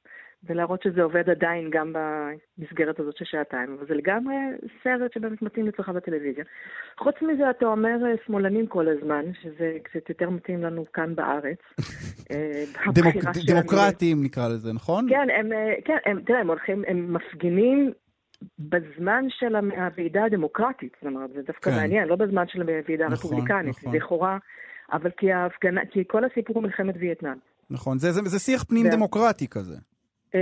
[0.48, 3.76] ולהראות שזה עובד עדיין גם במסגרת הזאת של שעתיים.
[3.78, 4.34] אבל זה לגמרי
[4.84, 6.44] סרט שבאמת מתאים לצריכה בטלוויזיה.
[6.98, 11.58] חוץ מזה, אתה אומר אה, שמאלנים כל הזמן, שזה קצת יותר מתאים לנו כאן בארץ.
[12.32, 15.06] אה, דמוק, הבחירה שלנו- דמוקרטים נקרא לזה, נכון?
[15.08, 17.92] כן, הם, אה, כן, הם, תראה, הם הולכים, הם מפגינים
[18.58, 21.76] בזמן של הוועידה הדמוקרטית, זאת אומרת, זה דווקא כן.
[21.76, 23.96] מעניין, לא בזמן של הוועידה נכון, הרפובליקנית, נכון.
[23.96, 24.38] לכאורה,
[24.92, 27.36] אבל כי ההפגנה, כי כל הסיפור הוא מלחמת וייטנאם.
[27.70, 29.76] נכון, זה, זה, זה שיח פנים זה- דמוקרטי כזה.
[30.34, 30.40] אה,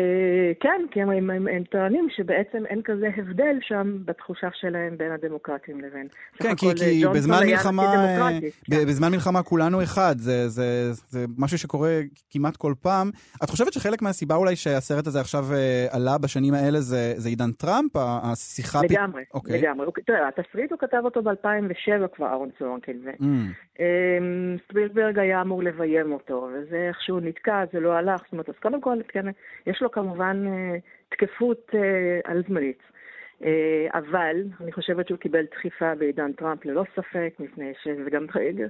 [0.61, 5.12] כן, כי הם, הם, הם, הם טוענים שבעצם אין כזה הבדל שם בתחושה שלהם בין
[5.12, 6.09] הדמוקרטים לבין.
[6.42, 8.29] כן, כי, כי ג'ונסון בזמן מלחמה, אה,
[8.70, 8.87] כן.
[8.87, 10.62] בזמן מלחמה כולנו אחד, זה, זה,
[11.09, 13.11] זה משהו שקורה כמעט כל פעם.
[13.44, 17.53] את חושבת שחלק מהסיבה אולי שהסרט הזה עכשיו אה, עלה בשנים האלה זה, זה עידן
[17.53, 17.90] טראמפ?
[17.96, 18.81] השיחה...
[18.81, 19.61] פ- לגמרי, אוקיי.
[19.62, 19.87] לגמרי.
[20.07, 22.48] תראה, התסריט הוא כתב אותו ב-2007 כבר, אהרון.
[22.61, 22.79] ו-
[23.20, 28.20] Mm, אמ, ספילברג היה אמור לביים אותו, וזה איכשהו נתקע, זה לא הלך.
[28.24, 29.27] זאת אומרת, אז קודם כל, כן,
[29.66, 31.81] יש לו כמובן אה, תקפות אה,
[32.25, 32.79] על זמנית.
[33.45, 37.88] אה, אבל אני חושבת שהוא קיבל דחיפה בעידן טראמפ ללא ספק, מפני ש...
[38.07, 38.27] וגם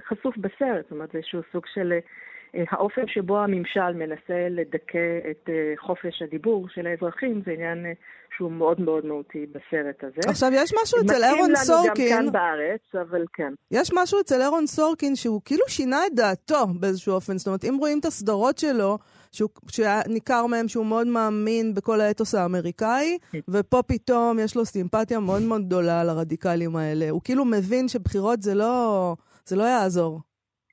[0.07, 1.93] חשוף בסרט, זאת אומרת, זה איזשהו סוג של...
[2.71, 7.85] האופן שבו הממשל מנסה לדכא את חופש הדיבור של האזרחים זה עניין
[8.37, 10.29] שהוא מאוד מאוד מהותי בסרט הזה.
[10.29, 13.53] עכשיו, יש משהו אצל מתאים אירון לנו סורקין, גם כאן בארץ, אבל כן.
[13.71, 17.37] יש משהו אצל אירון סורקין שהוא כאילו שינה את דעתו באיזשהו אופן.
[17.37, 18.97] זאת אומרת, אם רואים את הסדרות שלו,
[19.31, 23.17] שהוא, שהיה ניכר מהם שהוא מאוד מאמין בכל האתוס האמריקאי,
[23.53, 27.09] ופה פתאום יש לו סימפתיה מאוד מאוד גדולה לרדיקלים האלה.
[27.09, 29.15] הוא כאילו מבין שבחירות זה לא,
[29.45, 30.19] זה לא יעזור.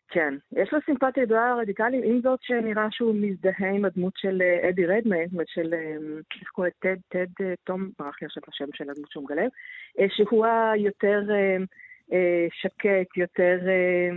[0.09, 4.69] כן, יש לו סימפתיה ידועה לרדיקלים, עם זאת שנראה שהוא מזדהה עם הדמות של אה,
[4.69, 4.87] אדי
[5.33, 5.97] אומרת של, אה,
[6.41, 6.73] איך קוראים?
[6.79, 9.49] טד, טד, אה, תום, ברח לי עכשיו השם של הדמות שהוא מגלם,
[10.01, 11.21] אה, שהוא היותר
[12.63, 14.09] שקט, יותר אה,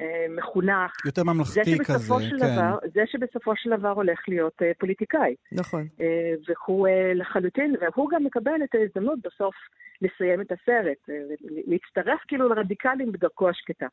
[0.00, 0.92] אה, מחונך.
[1.06, 2.54] יותר ממלכתי כזה, של כן.
[2.54, 5.34] דבר, זה שבסופו של דבר הולך להיות אה, פוליטיקאי.
[5.52, 5.86] נכון.
[6.00, 9.54] אה, והוא אה, לחלוטין, והוא גם מקבל את ההזדמנות בסוף
[10.02, 11.14] לסיים את הסרט, אה,
[11.66, 13.86] להצטרף כאילו לרדיקלים בדרכו השקטה.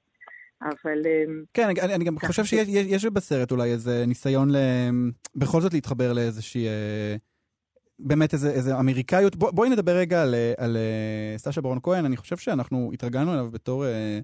[0.61, 1.01] אבל...
[1.05, 4.55] אה, כן, אני, אני גם חושב שיש יש, יש בסרט אולי איזה ניסיון ל...
[5.35, 6.67] בכל זאת להתחבר לאיזושהי...
[6.67, 7.15] אה,
[7.99, 9.35] באמת איזה, איזה אמריקאיות.
[9.35, 12.05] בוא, בואי נדבר רגע על, על אה, סשה ברון כהן.
[12.05, 14.19] אני חושב שאנחנו התרגלנו אליו בתור אה,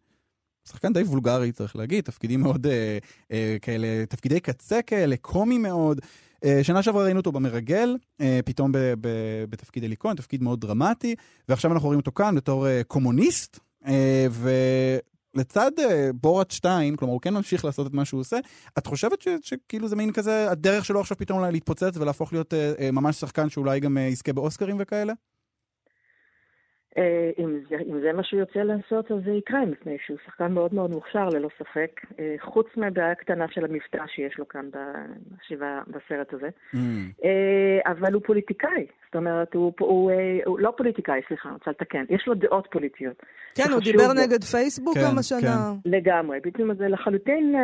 [0.70, 2.98] שחקן די וולגרי, צריך להגיד, תפקידים מאוד אה,
[3.32, 6.02] אה, כאלה, תפקידי קצה כאלה, קומי מאוד.
[6.46, 10.62] אה, שנה שעברה ראינו אותו במרגל, אה, פתאום ב- ב- בתפקיד אלי כהן, תפקיד מאוד
[10.62, 11.16] דרמטי,
[11.50, 14.28] ועכשיו אנחנו רואים אותו כאן בתור אה, קומוניסט, אה,
[15.36, 18.38] ולצד אה, בורת 2, כלומר הוא כן ממשיך לעשות את מה שהוא עושה,
[18.78, 22.74] את חושבת שכאילו זה מין כזה, הדרך שלו עכשיו פתאום אולי להתפוצץ ולהפוך להיות אה,
[22.80, 25.14] אה, ממש שחקן שאולי גם אה, יזכה באוסקרים וכאלה?
[26.98, 30.52] אה, אם זה, אם זה מה שהוא יוצא לעשות, אז זה יקרה, מפני שהוא שחקן
[30.52, 32.02] מאוד מאוד מוכשר, ללא ספק.
[32.20, 36.50] אה, חוץ מהבעיה הקטנה של המבטא שיש לו כאן בשבעה, בסרט הזה.
[36.74, 36.78] Mm.
[37.24, 38.86] אה, אבל הוא פוליטיקאי.
[39.06, 42.04] זאת אומרת, הוא, הוא, אה, הוא לא פוליטיקאי, סליחה, אני רוצה לתקן.
[42.10, 43.24] יש לו דעות פוליטיות.
[43.56, 44.14] כן, הוא דיבר לו.
[44.14, 45.74] נגד פייסבוק כן, גם השנה.
[45.86, 46.40] לגמרי.
[46.40, 47.56] בעצם זה לחלוטין,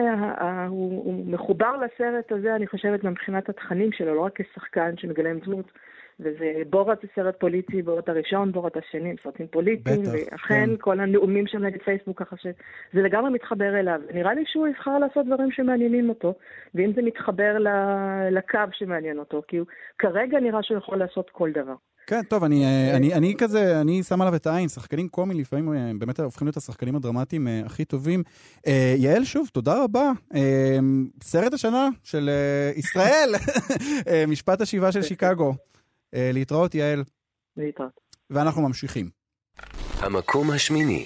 [0.68, 5.72] הוא, הוא מחובר לסרט הזה, אני חושבת, מבחינת התכנים שלו, לא רק כשחקן שמגלם דמות.
[6.20, 10.76] וזה בורת זה סרט פוליטי, בורת הראשון, בורת השני, סרטים פוליטיים, בטח, ואכן כן.
[10.80, 14.02] כל הנאומים שם נגד פייסבוק, ככה שזה לגמרי מתחבר אליו.
[14.14, 16.34] נראה לי שהוא יבחר לעשות דברים שמעניינים אותו,
[16.76, 19.68] ואם זה מתחבר ל- לקו שמעניין אותו, כי הוא
[20.00, 21.76] כרגע נראה שהוא יכול לעשות כל דבר.
[22.08, 25.74] כן, טוב, אני, אה, אני, אני כזה, אני שם עליו את העין, שחקנים קומיים לפעמים
[25.74, 28.24] אה, באמת הופכים להיות השחקנים הדרמטיים אה, הכי טובים.
[28.68, 30.12] אה, יעל, שוב, תודה רבה.
[31.24, 32.30] סרט השנה של
[32.76, 33.30] ישראל,
[34.32, 35.54] משפט השיבה של שיקגו.
[36.16, 37.04] אה, להתראות, יעל.
[37.58, 37.92] להתראות.
[38.30, 39.10] ואנחנו ממשיכים.
[40.00, 41.06] המקום השמיני.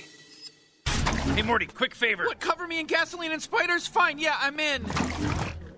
[1.38, 2.24] Hey, Morty, quick favor.
[2.28, 3.84] What, cover me in gasoline and spiders?
[3.88, 4.82] Fine, yeah, I'm in.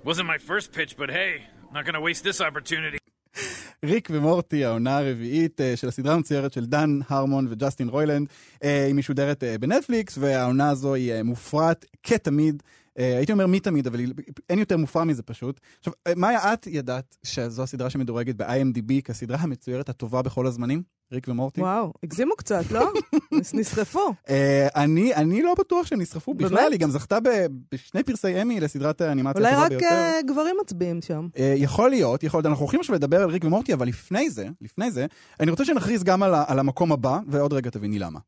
[0.09, 1.31] Wasn't my first pitch, but hey,
[1.75, 2.97] not gonna waste this opportunity.
[3.85, 8.27] ריק ומורטי, העונה הרביעית אה, של הסדרה המצוירת של דן הרמון וג'סטין רוילנד.
[8.63, 12.63] אה, היא משודרת בנטפליקס, והעונה הזו היא מופרעת כתמיד.
[12.99, 14.13] אה, הייתי אומר מתמיד, אבל היא-
[14.49, 15.59] אין יותר מופרע מזה פשוט.
[15.79, 20.83] עכשיו, אה, מאיה, את ידעת שזו הסדרה שמדורגת ב-IMDb כסדרה המצוירת הטובה בכל הזמנים?
[21.11, 21.61] ריק ומורטי?
[21.61, 22.89] וואו, הגזימו קצת, לא?
[23.39, 24.13] נס- נסחפו.
[24.29, 26.71] אה, אני, אני לא בטוח שהם נסחפו בכלל, באמת?
[26.71, 29.85] היא גם זכתה ב- בשני פרסי אמי לסדרת האנימציה אולי הטובה רק ביותר.
[29.85, 31.27] אה, גברים מצביעים שם.
[31.37, 32.45] אה, יכול להיות, יכול להיות.
[32.45, 35.05] אנחנו הולכים עכשיו לדבר על ריק ומורטי, אבל לפני זה, לפני זה,
[35.39, 38.19] אני רוצה שנכריז גם על, על המקום הבא, ועוד רגע תביני למה.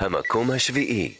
[0.00, 1.14] המקום השביעי.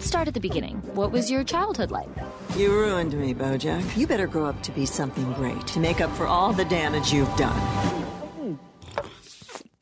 [0.00, 0.76] Let's start at the beginning.
[1.00, 2.12] What was your childhood like?
[2.56, 3.84] You ruined me, Bojack.
[3.98, 7.12] You better grow up to be something great to make up for all the damage
[7.12, 7.60] you've done.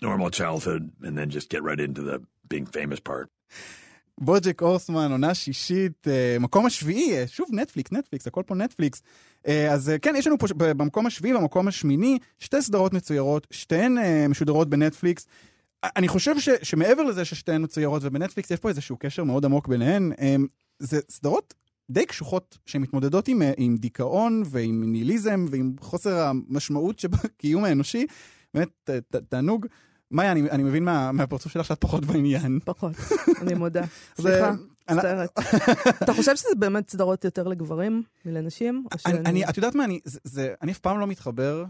[0.03, 2.17] Normal childhood, and then just get right into the
[2.49, 3.29] being famous part.
[4.19, 9.03] בוג'ק אורסמן, עונה שישית, אה, מקום השביעי, אה, שוב נטפליקס, נטפליקס, הכל פה נטפליקס.
[9.49, 13.99] אה, אז אה, כן, יש לנו פה במקום השביעי ובמקום השמיני שתי סדרות מצוירות, שתיהן
[13.99, 15.27] אה, משודרות בנטפליקס.
[15.85, 20.13] אני חושב ש, שמעבר לזה ששתיהן מצוירות ובנטפליקס, יש פה איזשהו קשר מאוד עמוק ביניהן.
[20.21, 20.37] אה,
[20.79, 21.55] זה סדרות
[21.91, 28.07] די קשוחות שמתמודדות עם, אה, עם דיכאון ועם ניהיליזם ועם חוסר המשמעות שבקיום האנושי.
[28.55, 29.67] באמת, ת- ת- תענוג.
[30.11, 32.59] מאיה, אני, אני מבין מה, מהפרצוף שלך שאת פחות בעניין.
[32.65, 32.93] פחות,
[33.43, 33.83] אני מודה.
[34.21, 34.53] סליחה,
[34.91, 35.39] מצטערת.
[36.03, 38.85] אתה חושב שזה באמת סדרות יותר לגברים מלנשים?
[39.07, 41.65] אני, אני, את יודעת מה, אני, זה, זה, אני אף פעם לא מתחבר.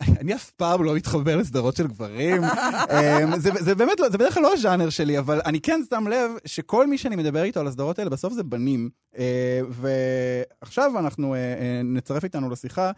[0.00, 2.44] אני אף פעם לא מתחבר לסדרות של גברים.
[2.94, 6.08] אמ, זה, זה באמת לא, זה בדרך כלל לא הז'אנר שלי, אבל אני כן שם
[6.08, 8.90] לב שכל מי שאני מדבר איתו על הסדרות האלה, בסוף זה בנים.
[9.18, 12.90] אה, ועכשיו אנחנו אה, אה, נצרף איתנו לשיחה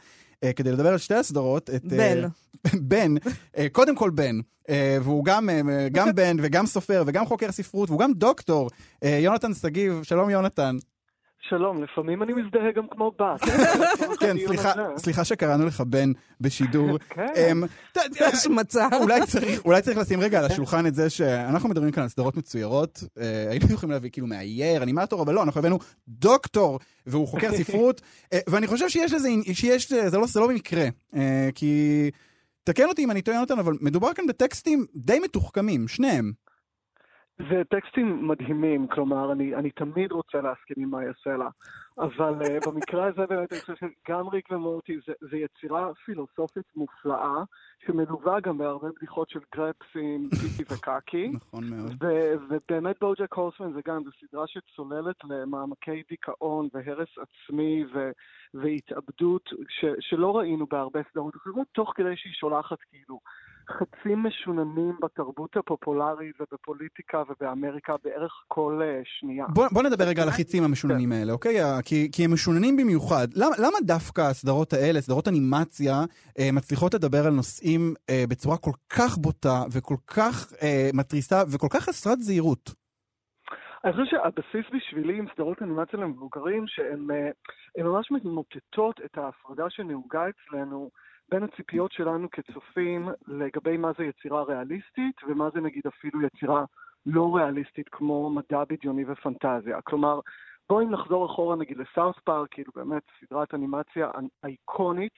[0.57, 1.71] כדי לדבר על שתי הסדרות.
[1.71, 2.29] את, בן.
[2.91, 3.15] בן,
[3.73, 4.41] קודם כל בן,
[5.03, 5.49] והוא גם,
[5.93, 8.71] גם בן וגם סופר וגם חוקר ספרות והוא גם דוקטור.
[9.03, 10.77] יונתן שגיב, שלום יונתן.
[11.49, 13.41] שלום, לפעמים אני מזדהה גם כמו בת.
[14.21, 14.37] כן,
[14.97, 16.99] סליחה, שקראנו לך בן בשידור.
[17.09, 17.27] כן.
[17.37, 18.89] אמ, ת- ת- השמצה.
[19.65, 23.51] אולי צריך, לשים רגע על השולחן את זה שאנחנו מדברים כאן על סדרות מצוירות, אה,
[23.51, 25.79] היינו יכולים להביא כאילו מאייר, אנימטור, אבל לא, אנחנו הבאנו
[26.09, 28.01] דוקטור, והוא חוקר ספרות,
[28.33, 30.85] אה, ואני חושב שיש לזה, שיש, זה לא, זה לא במקרה,
[31.17, 32.11] אה, כי,
[32.65, 36.33] תקן אותי אם אני טועה יונתן, אבל מדובר כאן בטקסטים די מתוחכמים, שניהם.
[37.51, 41.49] זה טקסטים מדהימים, כלומר, אני, אני תמיד רוצה להסכים עם מאיה סלע,
[41.99, 47.43] אבל uh, במקרה הזה באמת אני חושב שגם ריק ומורטי זה, זה יצירה פילוסופית מופלאה,
[47.87, 51.29] שמלווה גם בהרבה בדיחות של גרפסים, פיפי וקקי.
[51.29, 51.93] נכון מאוד.
[52.03, 58.11] ו- ובאמת בוג'ק הורסמן זה גם, זו סדרה שצוללת למעמקי דיכאון והרס עצמי ו-
[58.55, 63.21] והתאבדות ש- שלא ראינו בהרבה סדרות אחרות, תוך כדי שהיא שולחת כאילו
[63.71, 69.47] חצים משוננים בתרבות הפופולרית ובפוליטיקה ובאמריקה בערך כל uh, שנייה.
[69.49, 71.57] בוא, בוא נדבר רגע על החיצים המשוננים האלה, אוקיי?
[71.85, 73.27] כי, כי הם משוננים במיוחד.
[73.35, 75.95] למה, למה דווקא הסדרות האלה, סדרות אנימציה,
[76.39, 81.69] אה, מצליחות לדבר על נושאים אה, בצורה כל כך בוטה וכל כך אה, מתריסה וכל
[81.71, 82.83] כך חסרת זהירות?
[83.85, 90.25] אני חושב שהבסיס בשבילי עם סדרות אנימציה למבוגרים, שהן אה, ממש ממוטטות את ההפרדה שנהוגה
[90.29, 90.91] אצלנו
[91.31, 96.65] בין הציפיות שלנו כצופים לגבי מה זה יצירה ריאליסטית ומה זה נגיד אפילו יצירה
[97.07, 99.83] לא ריאליסטית כמו מדע בדיוני ופנטזיה.
[99.83, 100.21] כלומר,
[100.69, 104.11] בואי נחזור אחורה נגיד לסאוס פארק, כאילו באמת סדרת אנימציה
[104.45, 105.13] אייקונית.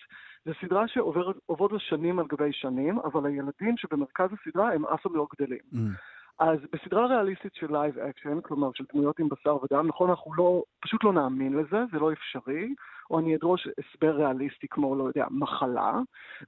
[0.44, 5.26] זו סדרה שעוברת שנים על גבי שנים, אבל הילדים שבמרכז הסדרה הם אף פעם לא
[5.36, 5.60] גדלים.
[5.72, 5.76] Mm.
[6.38, 10.62] אז בסדרה ריאליסטית של live action, כלומר של דמויות עם בשר ודם, נכון, אנחנו לא,
[10.80, 12.74] פשוט לא נאמין לזה, זה לא אפשרי,
[13.10, 16.00] או אני אדרוש הסבר ריאליסטי כמו, לא יודע, מחלה.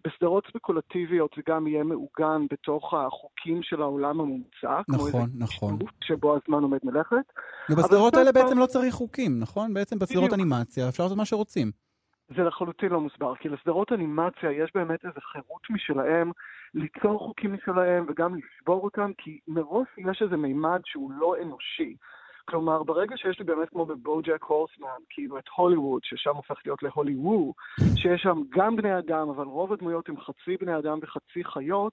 [0.05, 4.81] בסדרות ספקולטיביות זה גם יהיה מעוגן בתוך החוקים של העולם המומצא.
[4.89, 5.79] נכון, נכון.
[6.05, 7.33] שבו הזמן עומד מלכת.
[7.71, 9.75] ובסדרות האלה בעצם לא צריך חוקים, נכון?
[9.75, 11.86] בעצם בסדרות אנימציה אפשר לעשות מה שרוצים.
[12.29, 16.33] זה לחלוטין לא מוסבר, כי לסדרות אנימציה יש באמת איזו חירות משלהם
[16.75, 21.97] ליצור חוקים משלהם וגם לשבור אותם, כי מראש יש איזה מימד שהוא לא אנושי.
[22.45, 27.15] כלומר, ברגע שיש לי באמת כמו בבוג'ק הורסמן, כאילו את הוליווד, ששם הופך להיות להולי
[27.17, 27.55] וו,
[27.97, 31.93] שיש שם גם בני אדם, אבל רוב הדמויות הם חצי בני אדם וחצי חיות,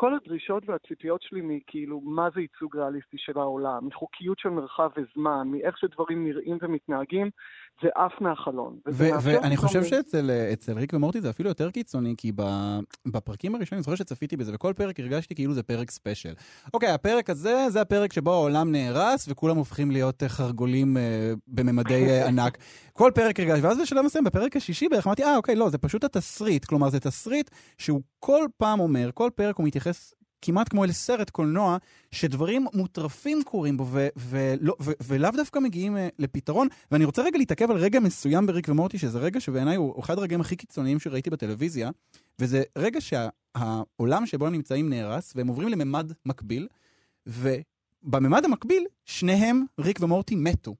[0.00, 5.48] כל הדרישות והציפיות שלי מכאילו מה זה ייצוג ריאליסטי של העולם, מחוקיות של מרחב וזמן,
[5.48, 7.30] מאיך שדברים נראים ומתנהגים,
[7.82, 8.78] זה עף מהחלון.
[8.86, 12.32] ואני חושב שאצל ריק ומורטי זה אפילו יותר קיצוני, כי
[13.06, 16.32] בפרקים הראשונים, אני זוכר שצפיתי בזה, וכל פרק הרגשתי כאילו זה פרק special.
[16.74, 22.26] אוקיי, הפרק הזה, זה הפרק שבו העולם נהרס, וכולם הופכים להיות חרגולים אה, בממדי אה,
[22.28, 22.58] ענק.
[22.92, 26.04] כל פרק הרגשתי, ואז בשלב מסוים, בפרק השישי בערך, אמרתי, אה, אוקיי, לא, זה פשוט
[26.04, 26.64] התסריט.
[26.64, 29.89] כלומר, זה תסריט שהוא כל פעם אומר, כל פרק הוא מתייחס
[30.42, 31.76] כמעט כמו אל סרט קולנוע,
[32.12, 36.68] שדברים מוטרפים קורים בו, ו- ולא, ו- ולאו דווקא מגיעים uh, לפתרון.
[36.90, 40.40] ואני רוצה רגע להתעכב על רגע מסוים בריק ומורטי, שזה רגע שבעיניי הוא אחד הרגעים
[40.40, 41.90] הכי קיצוניים שראיתי בטלוויזיה,
[42.38, 46.68] וזה רגע שהעולם שבו הם נמצאים נהרס, והם עוברים לממד מקביל,
[47.26, 50.74] ובממד המקביל, שניהם, ריק ומורטי, מתו.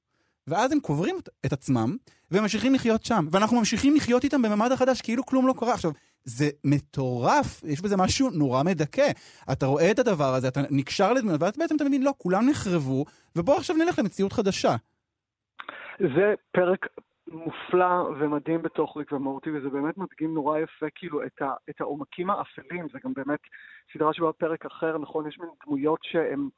[0.47, 1.97] ואז הם קוברים את עצמם,
[2.31, 3.27] וממשיכים לחיות שם.
[3.31, 5.73] ואנחנו ממשיכים לחיות איתם בממד החדש, כאילו כלום לא קרה.
[5.73, 5.91] עכשיו,
[6.23, 9.11] זה מטורף, יש בזה משהו נורא מדכא.
[9.51, 13.05] אתה רואה את הדבר הזה, אתה נקשר לדמיות, ואז בעצם אתה מבין, לא, כולם נחרבו,
[13.35, 14.75] ובוא עכשיו נלך למציאות חדשה.
[15.99, 16.87] זה פרק
[17.27, 22.29] מופלא ומדהים בתוך ריק ומורטי, וזה באמת מדגים נורא יפה, כאילו, את, ה, את העומקים
[22.29, 22.87] האפלים.
[22.93, 23.39] זה גם באמת
[23.93, 26.49] סדרה שבה פרק אחר, נכון, יש מין דמויות שהן...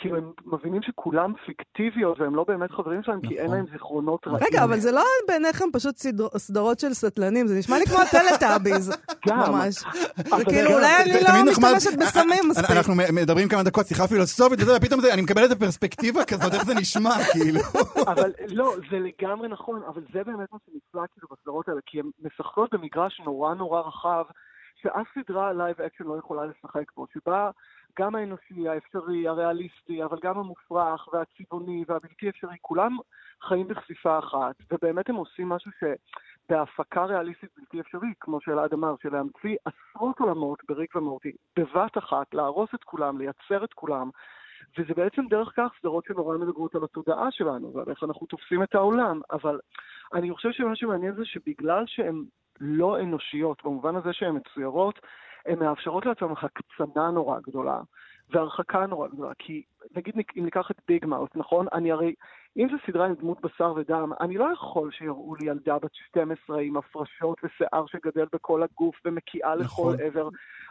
[0.00, 3.56] כאילו הם מבינים שכולם פיקטיביות והם לא באמת חברים שלהם, כי אין נכון.
[3.56, 4.38] להם זיכרונות רעים.
[4.42, 5.96] רגע, אבל זה לא בעיניכם פשוט
[6.36, 8.96] סדרות של סטלנים, זה נשמע לי כמו הטלטאביז.
[9.26, 9.74] ממש.
[10.16, 12.70] זה כאילו, אולי אני לא משתמשת בסמים מספיק.
[12.76, 17.10] אנחנו מדברים כמה דקות, שיחה פילוסופית, ופתאום אני מקבל איזה פרספקטיבה כזאת, איך זה נשמע,
[17.32, 17.60] כאילו.
[18.06, 22.10] אבל לא, זה לגמרי נכון, אבל זה באמת מה שנפלא כאילו בסדרות האלה, כי הן
[22.22, 24.24] משחקות במגרש נורא נורא רחב,
[24.82, 27.50] שאף סדרה live action לא יכולה לשחק בו, שבה...
[27.98, 32.96] גם האנושי, האפשרי, הריאליסטי, אבל גם המופרך והצבעוני והבלתי אפשרי, כולם
[33.42, 39.12] חיים בכפיפה אחת, ובאמת הם עושים משהו שבהפקה ריאליסטית בלתי אפשרי, כמו שאלעד אמר, של
[39.12, 44.10] להמציא עשרות עולמות בריק ומורטי, בבת אחת, להרוס את כולם, לייצר את כולם,
[44.78, 48.74] וזה בעצם דרך כך סדרות שנורא מדברות על התודעה שלנו ועל איך אנחנו תופסים את
[48.74, 49.60] העולם, אבל
[50.14, 52.24] אני חושב שמה שמעניין זה שבגלל שהן
[52.60, 54.98] לא אנושיות, במובן הזה שהן מצוירות,
[55.48, 57.80] הן מאפשרות לעצמן הקצנה נורא גדולה
[58.30, 59.32] והרחקה נורא גדולה.
[59.38, 59.62] כי
[59.96, 61.66] נגיד אם ניקח את ביג מאוס, נכון?
[61.72, 62.14] אני הרי,
[62.56, 66.60] אם זו סדרה עם דמות בשר ודם, אני לא יכול שיראו לי ילדה בת 12
[66.60, 69.94] עם הפרשות ושיער שגדל בכל הגוף ומקיאה נכון.
[69.94, 70.28] לכל עבר.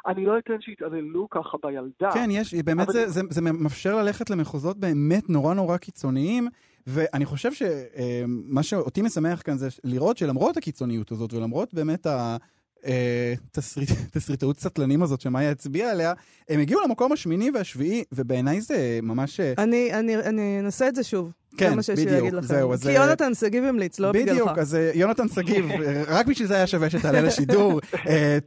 [0.07, 2.11] אני לא אתן שיתעללו ככה בילדה.
[2.13, 2.93] כן, יש, באמת אבל...
[2.93, 6.47] זה, זה, זה מאפשר ללכת למחוזות באמת נורא נורא קיצוניים.
[6.89, 12.37] ואני חושב שמה שאותי משמח כאן זה לראות שלמרות הקיצוניות הזאת ולמרות באמת ה...
[12.85, 13.33] אה,
[14.11, 16.13] תסריטאות סטלנים הזאת שמאיה הצביעה עליה,
[16.49, 19.39] הם הגיעו למקום השמיני והשביעי, ובעיניי זה ממש...
[19.39, 21.31] אה, אני, אני, אני אנסה את זה שוב.
[21.57, 22.73] כן, בדיוק, זהו.
[22.81, 24.29] כי יונתן שגיב המליץ, לא בגללך.
[24.31, 25.65] בדיוק, אז יונתן שגיב,
[26.07, 27.79] רק בשביל זה היה שווה שתעלה לשידור.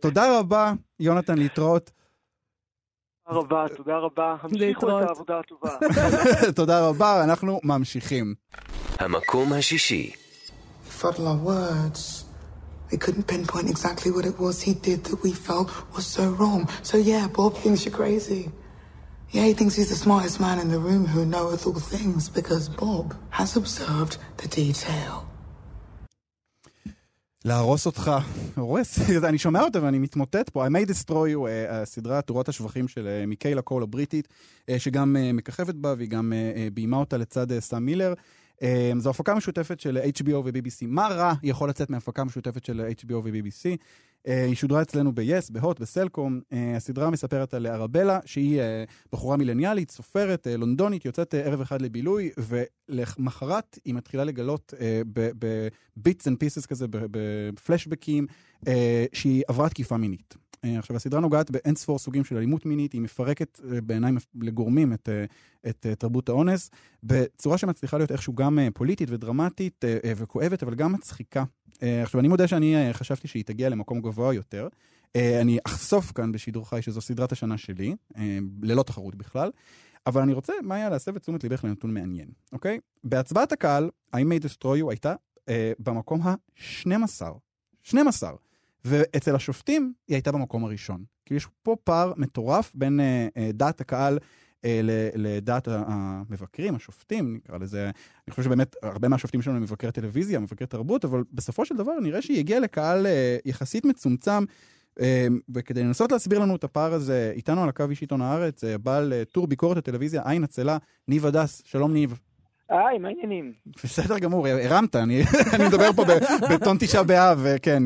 [0.00, 1.90] תודה רבה, יונתן, להתראות.
[3.30, 4.36] תודה רבה, תודה רבה.
[4.42, 5.76] המשיכו את העבודה הטובה.
[6.56, 8.34] תודה רבה, אנחנו ממשיכים.
[8.98, 10.12] המקום השישי.
[12.92, 16.60] We couldn't pinpoint exactly what it was he did that we felt was so wrong.
[16.90, 18.42] So yeah, Bob thinks you're crazy.
[19.34, 22.64] Yeah, he thinks he's the smartest man in the room who knoweth all things because
[22.82, 23.06] Bob
[23.38, 25.26] has observed the detail.
[27.44, 28.10] להרוס אותך,
[28.56, 30.66] הורס, אני שומע אותו ואני מתמוטט פה.
[30.66, 34.28] I may destroy you, הסדרה תורת השבחים של מיקיילה קול הבריטית,
[34.78, 36.32] שגם מככבת בה והיא גם
[36.74, 38.14] ביימה אותה לצד סאם מילר.
[38.62, 40.86] אמ, זו הפקה משותפת של HBO ו-BBC.
[40.86, 43.76] מה רע יכול לצאת מהפקה משותפת של HBO ו-BBC?
[44.28, 46.40] אה, היא שודרה אצלנו ב-yes, בהוט, בסלקום.
[46.52, 52.30] אה, הסדרה מספרת על ארבלה, שהיא אה, בחורה מילניאלית, סופרת, לונדונית, יוצאת ערב אחד לבילוי,
[52.38, 54.74] ולמחרת היא מתחילה לגלות
[55.12, 58.26] ב-bits and pieces כזה, בפלשבקים,
[59.12, 60.34] שהיא עברה תקיפה מינית.
[60.64, 64.92] אה, עכשיו, הסדרה נוגעת באין ספור סוגים של אלימות מינית, היא מפרקת אה, בעיניים לגורמים
[64.92, 65.24] את, אה,
[65.70, 66.70] את תרבות האונס,
[67.02, 69.84] בצורה שמצליחה להיות איכשהו גם פוליטית ודרמטית
[70.16, 71.44] וכואבת, אבל גם מצחיקה.
[72.02, 74.68] עכשיו, אני מודה שאני חשבתי שהיא תגיע למקום גבוה יותר.
[75.16, 77.96] אני אחשוף כאן בשידור חי שזו סדרת השנה שלי,
[78.62, 79.50] ללא תחרות בכלל.
[80.06, 82.78] אבל אני רוצה, מאיה, להסב את תשומת ליבך לנתון מעניין, אוקיי?
[83.04, 85.14] בהצבעת הקהל, I may destroy you הייתה
[85.48, 87.26] אה, במקום ה-12.
[87.82, 88.32] 12.
[88.84, 91.04] ואצל השופטים היא הייתה במקום הראשון.
[91.26, 94.18] כי יש פה פער מטורף בין אה, אה, דעת הקהל
[94.64, 94.80] אה,
[95.14, 97.84] לדעת המבקרים, השופטים, נקרא לזה.
[97.84, 102.00] אני חושב שבאמת הרבה מהשופטים שלנו הם מבקרי טלוויזיה, מבקרי תרבות, אבל בסופו של דבר
[102.02, 104.44] נראה שהיא הגיעה לקהל אה, יחסית מצומצם.
[105.00, 108.78] אה, וכדי לנסות להסביר לנו את הפער הזה, איתנו על הקו איש עיתון הארץ, אה,
[108.78, 111.62] בעל אה, טור ביקורת הטלוויזיה, עין הצלה, ניב הדס.
[111.64, 112.18] שלום ניב.
[112.70, 113.52] היי, מה העניינים?
[113.84, 115.22] בסדר גמור, הרמת, אני
[115.68, 116.02] מדבר פה
[116.54, 117.82] בטון תשעה באב, כן.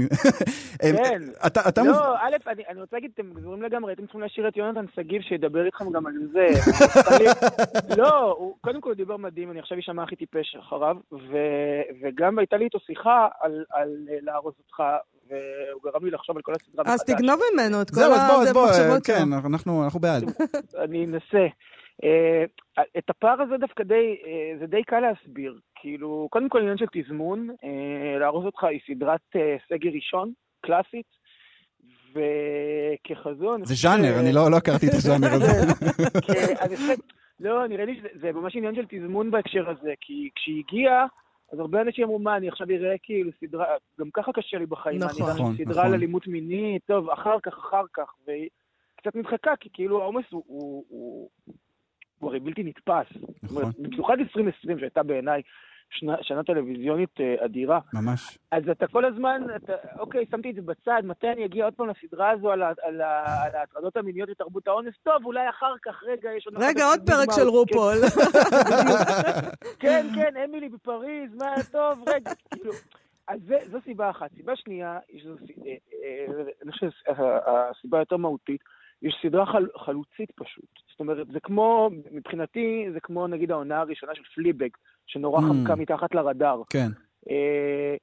[0.82, 1.22] כן.
[1.46, 1.82] אתה...
[1.82, 2.36] לא, א',
[2.68, 6.06] אני רוצה להגיד, אתם גזורים לגמרי, אתם צריכים להשאיר את יונתן שגיב שידבר איתכם גם
[6.06, 6.46] על זה.
[8.02, 10.96] לא, קודם כל הוא דיבר מדהים, אני עכשיו אשמע הכי טיפש אחריו,
[12.02, 13.28] וגם הייתה לי איתו שיחה
[13.70, 13.88] על
[14.22, 14.82] לארוז אותך,
[15.28, 18.94] והוא גרם לי לחשוב על כל הסדרה אז תגנוב ממנו את כל המחשבות שלו.
[19.04, 20.24] כן, אנחנו בעד.
[20.78, 21.46] אני אנסה.
[22.02, 22.44] אה,
[22.98, 25.58] את הפער הזה דווקא די, אה, זה די קל להסביר.
[25.74, 29.20] כאילו, קודם כל עניין של תזמון, אה, להרוס אותך היא סדרת
[29.68, 31.06] סגר ראשון, קלאסית,
[32.10, 33.56] וככזו...
[33.62, 35.72] זה ז'אנר, אני לא, לא הכרתי את הז'אנר הזה.
[36.26, 36.94] כן,
[37.40, 41.06] לא, נראה לי שזה ממש עניין של תזמון בהקשר הזה, כי כשהיא הגיעה,
[41.52, 43.66] אז הרבה אנשים אמרו, מה, אני עכשיו אראה כאילו סדרה,
[44.00, 45.56] גם ככה קשה לי בחיים, נכון, אני נכון.
[45.56, 45.86] סדרה נכון.
[45.86, 48.48] על אלימות מינית, טוב, אחר כך, אחר כך, והיא
[48.96, 51.28] קצת נדחקה, כי כאילו העומס הוא, הוא, הוא,
[52.24, 53.06] הוא הרי בלתי נתפס.
[53.42, 53.72] נכון.
[53.78, 55.42] במיוחד 2020, שהייתה בעיניי
[55.90, 57.80] שנה, שנה טלוויזיונית uh, אדירה.
[57.92, 58.38] ממש.
[58.50, 61.88] אז אתה כל הזמן, אתה, אוקיי, שמתי את זה בצד, מתי אני אגיע עוד פעם
[61.88, 63.00] לסדרה הזו על, על, על,
[63.54, 64.94] ההטרדות המיניות ותרבות האונס?
[65.02, 66.54] טוב, אולי אחר כך, רגע, יש עוד...
[66.58, 67.94] רגע, עוד פרק של רופול.
[69.82, 72.72] כן, כן, אמילי בפריז, מה, טוב, רגע, כאילו...
[73.28, 74.30] אז זה, זו סיבה אחת.
[74.36, 75.70] סיבה שנייה, אה,
[76.04, 78.60] אה, אני חושב שהסיבה היותר מהותית,
[79.02, 80.70] יש סדרה חל, חלוצית פשוט.
[80.90, 84.68] זאת אומרת, זה כמו, מבחינתי, זה כמו נגיד העונה הראשונה של פליבג,
[85.06, 85.44] שנורא mm.
[85.44, 86.62] חמקה מתחת לרדאר.
[86.70, 86.88] כן.
[87.30, 87.96] אה,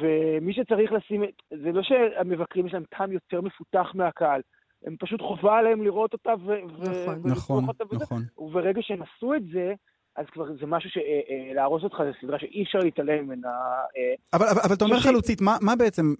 [0.00, 4.40] ומי שצריך לשים, זה לא שהמבקרים יש להם טעם יותר מפותח מהקהל,
[4.86, 6.54] הם פשוט חובה עליהם לראות אותה ו...
[6.84, 8.22] נכון, נכון, נכון.
[8.38, 9.74] וברגע שהם עשו את זה,
[10.16, 13.48] אז כבר זה משהו שלהרוס אותך, זו סדרה שאי אפשר להתעלם ממנה.
[13.96, 16.14] אה, אבל, אבל, אבל אתה אומר חלוצית, מה, מה בעצם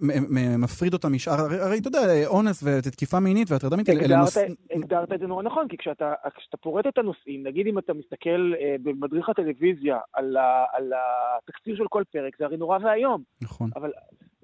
[0.58, 4.36] מפריד אותה משאר, הרי, הרי אתה יודע, אונס ותקיפה מינית והטרדה מינית, אלה נוס...
[4.70, 8.52] הגדרת את זה נורא נכון, כי כשאתה, כשאתה פורט את הנושאים, נגיד אם אתה מסתכל
[8.60, 13.22] אה, במדריך הטלוויזיה על, ה, על התקציר של כל פרק, זה הרי נורא ואיום.
[13.42, 13.70] נכון.
[13.76, 13.90] אבל...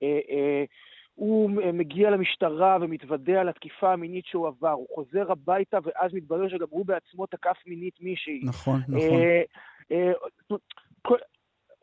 [0.03, 0.65] אה, אה,
[1.17, 6.67] הוא מגיע למשטרה ומתוודה על התקיפה המינית שהוא עבר, הוא חוזר הביתה ואז מתברר שגם
[6.71, 8.41] הוא בעצמו תקף מינית מישהי.
[8.45, 9.01] נכון, נכון.
[9.01, 9.43] אה,
[9.93, 10.13] אה,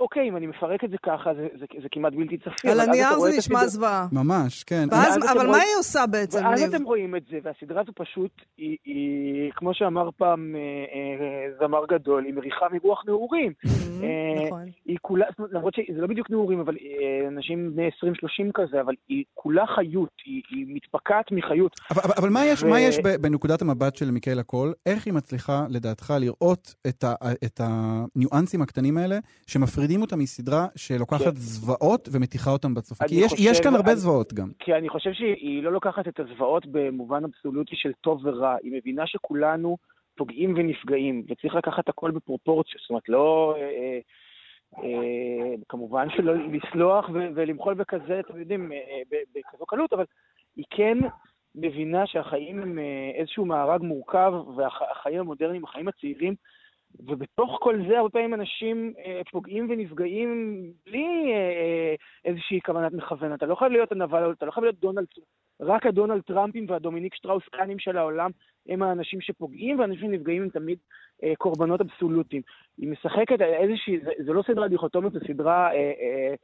[0.04, 2.70] אוקיי, אם אני מפרק את זה ככה, זה, זה, זה כמעט בלתי צפי.
[2.70, 4.08] על הנייר זה נשמע זוועה.
[4.12, 4.88] ממש, כן.
[4.92, 8.32] ואז, אבל רואים, מה היא עושה בעצם, ואז אתם רואים את זה, והסדרה הזו פשוט,
[8.58, 13.52] היא, היא כמו שאמר פעם אה, אה, זמר גדול, היא מריחה מרוח נעורים.
[13.52, 14.70] Mm-hmm, אה, נכון.
[14.86, 17.92] היא כולה, למרות שזה לא בדיוק נעורים, אבל אה, אנשים בני 20-30
[18.54, 21.76] כזה, אבל היא כולה חיות, היא, היא מתפקעת מחיות.
[21.92, 22.70] אבל, אבל, אבל מה יש, ו...
[22.70, 24.74] מה יש בנקודת המבט של מיקל הקול?
[24.86, 27.14] איך היא מצליחה, לדעתך, לראות את, ה,
[27.46, 31.36] את הניואנסים הקטנים האלה, שמפרידים מפרידים אותה מסדרה שלוקחת כן.
[31.36, 33.06] זוועות ומתיחה אותן בצופה.
[33.08, 34.50] כי יש, חושב, יש כאן הרבה אני, זוועות גם.
[34.60, 38.56] כי אני חושב שהיא לא לוקחת את הזוועות במובן אבסולוטי של טוב ורע.
[38.64, 39.78] היא מבינה שכולנו
[40.16, 42.76] פוגעים ונפגעים, וצריך לקחת הכל בפרופורציה.
[42.82, 43.56] זאת אומרת, לא...
[43.58, 44.00] אה, אה,
[44.84, 50.06] אה כמובן שלא לסלוח ולמחול בכזה, אתם יודעים, אה, אה, בכזו קלות, אבל
[50.56, 50.98] היא כן
[51.56, 56.36] מבינה שהחיים הם אה, איזשהו מארג מורכב, והחיים המודרניים, החיים הצעירים,
[57.00, 63.34] ובתוך כל זה הרבה פעמים אנשים אה, פוגעים ונפגעים בלי אה, אה, איזושהי כוונת מכוון.
[63.34, 65.08] אתה לא חייב להיות הנבל, אתה לא חייב להיות דונלד,
[65.62, 68.32] רק הדונלד טראמפים והדומיניק שטראוס קאנים של העולם
[68.70, 70.78] הם האנשים שפוגעים, ואנשים שנפגעים הם תמיד
[71.24, 72.42] אה, קורבנות אבסולוטיים.
[72.78, 76.36] היא משחקת על איזושהי, זה, זה לא סדרה דיכוטומית, זו סדרה, אני אה, אה,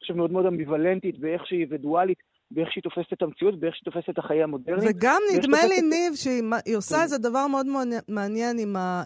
[0.00, 2.18] חושב, מאוד מאוד אמביוולנטית באיך שהיא ודואלית.
[2.50, 4.90] באיך שהיא תופסת את המציאות, באיך שהיא תופסת את החיי המודרניים.
[4.90, 7.02] וגם נדמה לי, ניב, שהיא עושה כן.
[7.02, 7.66] איזה דבר מאוד
[8.08, 8.56] מעניין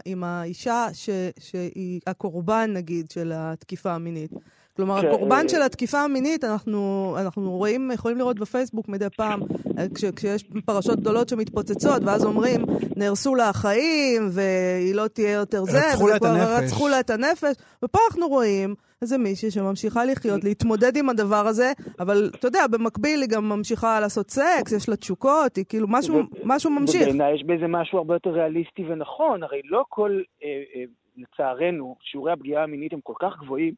[0.05, 4.31] עם, האישה ש, שהיא הקורבן, נגיד, של התקיפה המינית.
[4.75, 9.41] כלומר, כן, הקורבן אה, של התקיפה המינית, אנחנו, אנחנו רואים, יכולים לראות בפייסבוק מדי פעם,
[9.77, 12.65] אה, כש, כשיש פרשות גדולות שמתפוצצות, ואז אומרים,
[12.95, 16.63] נהרסו לה החיים, והיא לא תהיה יותר זה, רצחו לה את הנפש.
[16.63, 17.55] רצחו לה את הנפש.
[17.83, 23.21] ופה אנחנו רואים איזה מישהי שממשיכה לחיות, להתמודד עם הדבר הזה, אבל אתה יודע, במקביל
[23.21, 27.01] היא גם ממשיכה לעשות סקס, יש לה תשוקות, היא כאילו, משהו, משהו ממשיך.
[27.01, 30.83] ובעיניי יש בזה משהו הרבה יותר ריאליסטי ונכון, הרי לא כל, אה, אה,
[31.17, 33.73] לצערנו, שיעורי הפגיעה המינית הם כל כך גבוהים,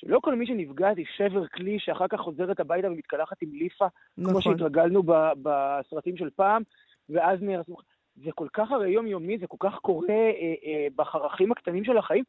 [0.00, 3.86] שלא כל מי שנפגעת היא שבר כלי שאחר כך חוזרת הביתה ומתקלחת עם ליפה,
[4.18, 4.32] נכון.
[4.32, 6.62] כמו שהתרגלנו ב- בסרטים של פעם,
[7.08, 7.76] ואז נהרסו.
[8.24, 12.24] זה כל כך הרי יומיומי, זה כל כך קורה אה, אה, בחרכים הקטנים של החיים,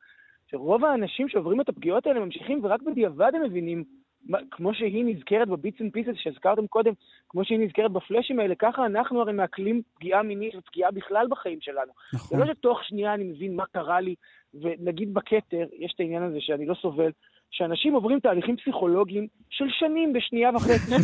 [0.51, 3.83] שרוב האנשים שעוברים את הפגיעות האלה ממשיכים ורק בדיעבד הם מבינים,
[4.25, 6.93] מה, כמו שהיא נזכרת ב bits and pieces שהזכרתם קודם,
[7.29, 11.91] כמו שהיא נזכרת בפלאשים האלה, ככה אנחנו הרי מעכלים פגיעה מינית ופגיעה בכלל בחיים שלנו.
[12.13, 12.37] נכון.
[12.37, 14.15] זה לא שתוך שנייה אני מבין מה קרה לי,
[14.53, 17.11] ונגיד בכתר, יש את העניין הזה שאני לא סובל,
[17.51, 20.95] שאנשים עוברים תהליכים פסיכולוגיים של שנים בשנייה וחצי.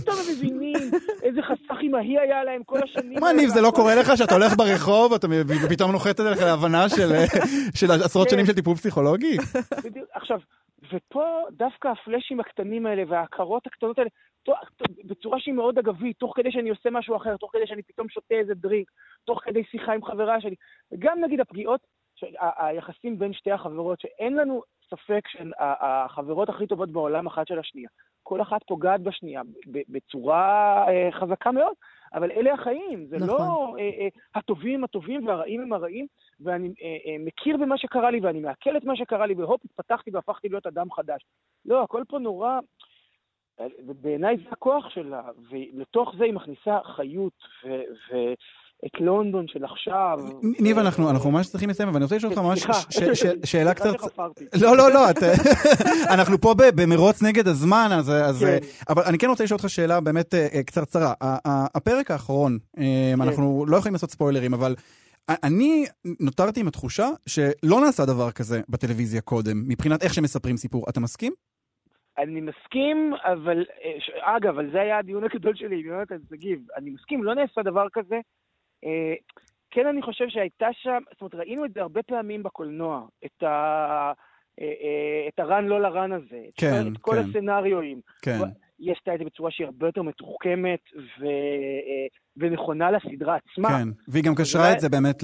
[0.00, 0.76] פתאום הם מבינים
[1.22, 3.18] איזה חסך אימהי היה להם כל השנים.
[3.20, 5.32] מה, ניב, זה לא קורה לך שאתה הולך ברחוב ואתה מ-
[5.66, 6.88] ופתאום נוחת עליך להבנה
[7.74, 8.34] של עשרות כן.
[8.34, 9.36] שנים של טיפול פסיכולוגי?
[10.14, 10.38] עכשיו,
[10.92, 14.10] ופה דווקא הפלאשים הקטנים האלה וההכרות הקטנות האלה,
[15.04, 18.34] בצורה שהיא מאוד אגבית, תוך כדי שאני עושה משהו אחר, תוך כדי שאני פתאום שותה
[18.34, 18.90] איזה דרינק,
[19.24, 20.54] תוך כדי שיחה עם חברה שלי,
[20.92, 21.80] וגם נגיד הפגיעות,
[22.38, 27.88] היחסים בין שתי החברות, שאין לנו ספק שהן החברות הכי טובות בעולם אחת של השנייה.
[28.22, 31.72] כל אחת פוגעת בשנייה בצורה אה, חזקה מאוד,
[32.14, 33.28] אבל אלה החיים, זה נכון.
[33.28, 36.06] לא אה, אה, הטובים הם הטובים והרעים הם הרעים,
[36.40, 36.74] ואני
[37.20, 40.92] מכיר במה שקרה לי ואני מעכל את מה שקרה לי, והופ, התפתחתי והפכתי להיות אדם
[40.92, 41.22] חדש.
[41.64, 42.58] לא, הכל פה נורא...
[43.60, 48.34] אה, בעיניי זה הכוח שלה, ולתוך זה היא מכניסה חיות, ו-
[48.82, 50.18] ואת לונדון של עכשיו.
[50.60, 52.66] ניב, אנחנו אנחנו ממש צריכים לסיים, אבל אני רוצה לשאול אותך ממש
[53.50, 53.94] שאלה קצת...
[54.60, 55.22] לא, לא, לא, את-
[56.14, 58.12] אנחנו פה במרוץ נגד הזמן, אז...
[58.40, 58.58] כן.
[58.88, 61.12] אבל אני כן רוצה לשאול אותך שאלה באמת אה, אה, קצרצרה.
[61.74, 63.22] הפרק האחרון, אה, כן.
[63.22, 64.74] אנחנו לא יכולים לעשות ספוילרים, אבל...
[65.42, 65.86] אני
[66.20, 70.84] נותרתי עם התחושה שלא נעשה דבר כזה בטלוויזיה קודם, מבחינת איך שמספרים סיפור.
[70.88, 71.32] אתה מסכים?
[72.18, 73.64] אני מסכים, אבל,
[74.20, 76.58] אגב, על זה היה הדיון הגדול שלי עם יונתן שגיב.
[76.76, 78.16] אני מסכים, לא נעשה דבר כזה.
[78.84, 79.14] אה,
[79.70, 83.46] כן, אני חושב שהייתה שם, זאת אומרת, ראינו את זה הרבה פעמים בקולנוע, את ה...
[84.60, 87.18] אה, אה, את הרן לא לרן הזה, כן, את כל כן.
[87.28, 88.00] הסצנריואים.
[88.22, 88.38] כן.
[88.78, 90.80] היא עשתה את זה בצורה שהיא הרבה יותר מתוחכמת
[91.20, 91.24] ו...
[92.36, 93.68] ונכונה לסדרה עצמה.
[93.68, 95.22] כן, והיא גם קשרה את זה באמת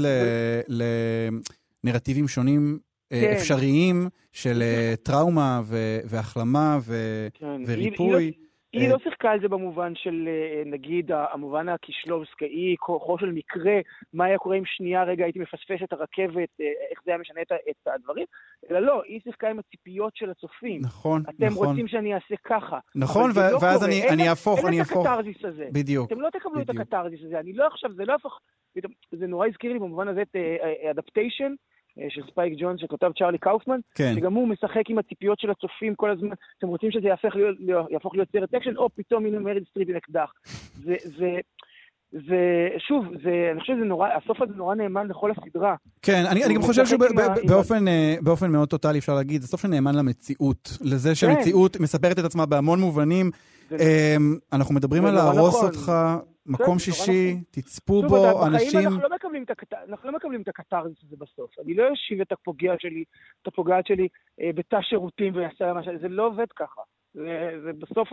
[1.84, 2.78] לנרטיבים שונים
[3.10, 3.32] כן.
[3.36, 8.24] אפשריים של אה, טראומה ו- והחלמה ו- כן, היא- וריפוי.
[8.24, 8.45] היא, לא,
[8.80, 13.74] היא אה, לא שיחקה על זה במובן של, אה, נגיד, המובן הקישלובסקאי, כוחו של מקרה,
[14.14, 17.42] מה היה קורה אם שנייה רגע הייתי מפספס את הרכבת, אה, איך זה היה משנה
[17.42, 18.26] את, את הדברים,
[18.70, 20.80] אלא לא, היא שיחקה עם הציפיות של הצופים.
[20.84, 21.66] נכון, אתם נכון.
[21.68, 22.78] רוצים שאני אעשה ככה.
[22.94, 23.86] נכון, ו- לא ואז קורה.
[23.86, 25.06] אני- אין אני אהפוך, אין את אהפוך.
[25.06, 25.68] הקתרזיס הזה.
[25.72, 26.80] בדיוק, אתם לא תקבלו את בדיוק.
[26.82, 27.40] הקתרזיס הזה.
[27.40, 28.38] אני לא עכשיו, זה לא הפך...
[28.74, 30.36] פתאום- זה נורא הזכיר לי במובן הזה את
[30.90, 31.54] Adaptation.
[32.08, 34.12] של ספייק ג'ונס שכותב צ'ארלי קאופמן, כן.
[34.16, 36.34] שגם הוא משחק עם הציפיות של הצופים כל הזמן.
[36.58, 37.56] אתם רוצים שזה יהפך להיות,
[37.90, 40.32] יהפוך להיות סרט אקשן, או פתאום הנה מריל סטריפ עם אקדח.
[40.84, 41.30] זה, זה,
[42.12, 45.74] זה, שוב, זה, אני חושב שזה נורא, הסוף הזה נורא נאמן לכל הסדרה.
[46.02, 49.42] כן, אני, אני גם חושב משחק עם ה- שבאופן אה, באופן מאוד טוטאלי אפשר להגיד,
[49.42, 50.78] זה סוף שנאמן למציאות.
[50.80, 53.30] לזה שהמציאות מספרת את עצמה בהמון מובנים.
[53.72, 54.16] אה,
[54.52, 55.66] אנחנו מדברים על להרוס נכון.
[55.68, 55.92] אותך, כן,
[56.46, 57.42] מקום נורא שישי, נכון.
[57.50, 58.80] תצפו בו אנשים...
[58.80, 61.50] אנחנו לא מקבלים את הקט- אנחנו לא מקבלים את הקתרזיס הזה בסוף.
[61.64, 63.04] אני לא אושיב את הפוגע שלי,
[63.42, 64.08] את הפוגעת שלי,
[64.40, 65.88] אה, בתא שירותים ויעשה מה ש...
[66.00, 66.80] זה לא עובד ככה.
[67.14, 67.22] זה,
[67.64, 68.08] זה בסוף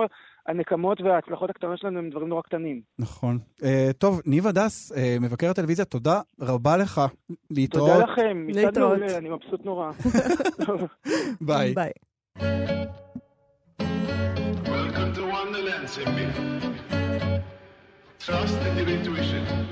[0.47, 2.81] הנקמות וההצלחות הקטנות שלנו הם דברים נורא קטנים.
[2.99, 3.39] נכון.
[3.63, 7.01] אה, טוב, ניב הדס, אה, מבקר הטלוויזיה, תודה רבה לך.
[7.51, 7.89] להתראות.
[7.91, 8.99] תודה לכם, להתראות.
[8.99, 9.91] מעולה, אני מבסוט נורא.
[11.47, 11.73] ביי.
[11.73, 11.91] ביי.
[14.65, 17.43] Welcome to Wonderland, Simbi.
[18.25, 19.67] Trust in your intuition.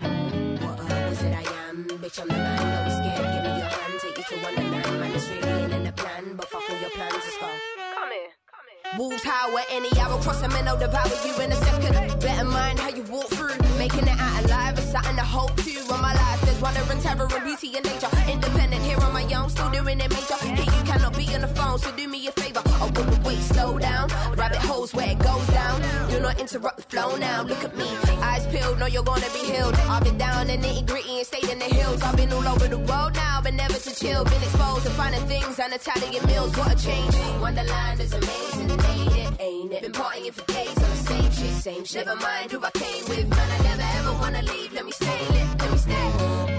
[0.00, 1.84] What uh, was it I am?
[1.86, 2.56] Bitch, I'm the man.
[2.56, 3.28] Don't be scared.
[3.34, 3.92] Give me your hand.
[4.00, 5.00] Take you to Wonderland.
[5.00, 6.34] Man, it's really in the plan.
[6.36, 7.12] But fuck all your plans.
[7.12, 7.46] Let's go.
[7.46, 8.96] Come here.
[8.96, 12.20] Wolves howl at any hour, cross them and I'll devour you in a second.
[12.20, 15.92] Better mind how you walk through, making it out alive is something to hope to.
[15.92, 18.08] On my life, there's wonder and terror and beauty and nature.
[18.32, 20.40] Independent here on my own, still doing it major.
[20.40, 22.62] Hey, you cannot be on the phone, so do me a favor.
[22.80, 24.08] Oh, wait, wait, wait, slow down.
[24.36, 25.76] Rabbit holes where it goes down.
[26.10, 27.42] Do not interrupt the flow now.
[27.42, 27.88] Look at me,
[28.22, 29.74] eyes peeled, know you're gonna be healed.
[29.74, 32.02] I've been down in nitty gritty and stayed in the hills.
[32.02, 34.24] I've been all over the world now, but never to chill.
[34.24, 36.56] Been exposed to finding things and Italian meals.
[36.56, 37.14] What a change.
[37.40, 39.40] Wonderland is amazing, ain't it?
[39.40, 39.82] Ain't it?
[39.82, 42.06] Been partying for days on the same shit, same shit.
[42.06, 43.48] Never mind who I came with, man.
[43.50, 44.72] I never ever wanna leave.
[44.72, 46.57] Let me stay let me stay.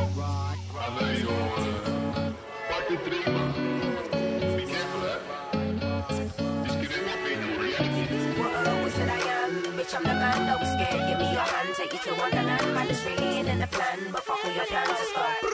[10.39, 10.47] I'm.
[10.47, 12.73] Don't be scared, give me your hand, take you to Wonderland.
[12.73, 15.48] Man, it's really in the plan, but fuck all your plans, let's go.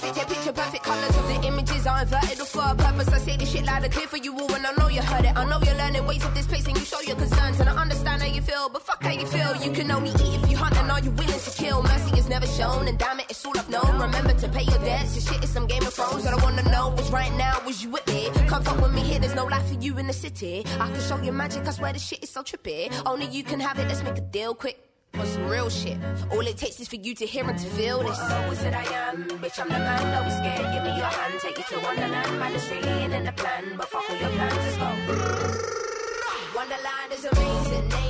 [0.00, 3.08] Perfect, yeah, picture perfect colors of the images are inverted for a purpose.
[3.08, 5.24] I say this shit loud and clear for you all, and I know you heard
[5.24, 5.36] it.
[5.36, 7.74] I know you're learning ways of this place, and you show your concerns, and I
[7.76, 9.56] understand how you feel, but fuck how you feel.
[9.56, 11.82] You can only eat if you hunt, and are you willing to kill?
[11.82, 14.00] Mercy is never shown, and damn it, it's all I've known.
[14.00, 15.14] Remember to pay your debts.
[15.14, 17.60] This shit is some Game of Thrones I wanna know was right now.
[17.66, 18.30] Was you with me?
[18.46, 19.18] Come fuck with me here.
[19.18, 20.64] There's no life for you in the city.
[20.78, 21.66] I can show you magic.
[21.66, 22.90] I swear this shit is so trippy.
[23.04, 23.86] Only you can have it.
[23.88, 24.89] Let's make a deal quick.
[25.12, 25.98] For some real shit.
[26.30, 28.18] All it takes is for you to hear and to feel this.
[28.20, 29.28] Oh, is it I am?
[29.42, 30.02] Bitch, I'm the man.
[30.14, 30.72] Don't be scared.
[30.72, 31.34] Give me your hand.
[31.40, 32.38] Take you to Wonderland.
[32.38, 33.74] Man, it's really in the plan.
[33.76, 34.54] But fuck all your plans.
[34.54, 34.90] Let's go.
[36.56, 38.09] Wonderland is amazing, eh?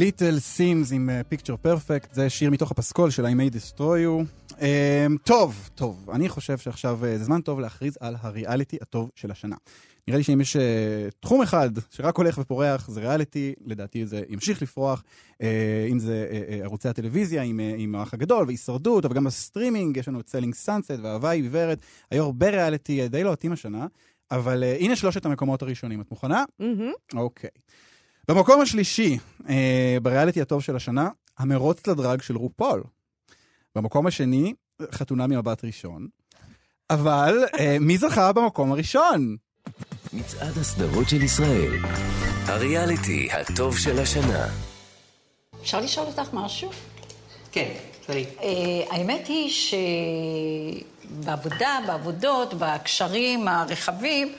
[0.00, 4.52] Little Simz עם Picture Perfect, זה שיר מתוך הפסקול של I may destroy you.
[4.52, 4.62] אמ,
[5.24, 9.56] טוב, טוב, אני חושב שעכשיו uh, זה זמן טוב להכריז על הריאליטי הטוב של השנה.
[10.08, 10.60] נראה לי שאם יש אה,
[11.20, 15.44] תחום אחד שרק הולך ופורח, זה ריאליטי, לדעתי זה ימשיך לפרוח, אה,
[15.90, 20.08] אם זה אה, ערוצי הטלוויזיה עם, אה, עם האח הגדול והישרדות, אבל גם בסטרימינג, יש
[20.08, 21.78] לנו את Selling Sunset ואהבה עיוורת,
[22.10, 23.86] היו הרבה ריאליטי די לוהטים השנה,
[24.30, 26.00] אבל אה, הנה שלושת המקומות הראשונים.
[26.00, 26.44] את מוכנה?
[27.14, 27.50] אוקיי.
[28.30, 29.18] במקום השלישי,
[29.48, 31.08] אה, בריאליטי הטוב של השנה,
[31.38, 32.82] המרוץ לדרג של רופול.
[33.74, 34.54] במקום השני,
[34.92, 36.06] חתונה ממבט ראשון.
[36.90, 39.36] אבל אה, מי זכה במקום הראשון?
[40.12, 41.72] מצעד הסדרות של ישראל.
[42.46, 44.46] הריאליטי הטוב של השנה.
[45.62, 46.70] אפשר לשאול אותך משהו?
[47.52, 47.72] כן,
[48.06, 48.24] תראי.
[48.38, 48.42] Uh,
[48.90, 49.50] האמת היא
[51.10, 54.32] שבעבודה, בעבודות, בקשרים הרחבים,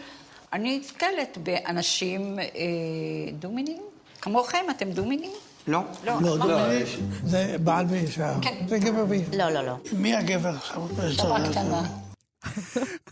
[0.53, 2.41] אני נתקלת באנשים uh,
[3.39, 3.81] דו-מיניים.
[4.21, 5.31] כמוכם, אתם דו-מיניים?
[5.67, 5.79] לא.
[6.03, 6.57] לא, לא, אמרנו- לא,
[7.23, 8.33] זה בעל ואישה.
[8.41, 8.55] כן.
[8.67, 9.37] זה גבר ואישה.
[9.37, 9.75] לא, לא, לא.
[9.93, 10.87] מי הגבר עכשיו?
[11.17, 11.83] חברה קטנה.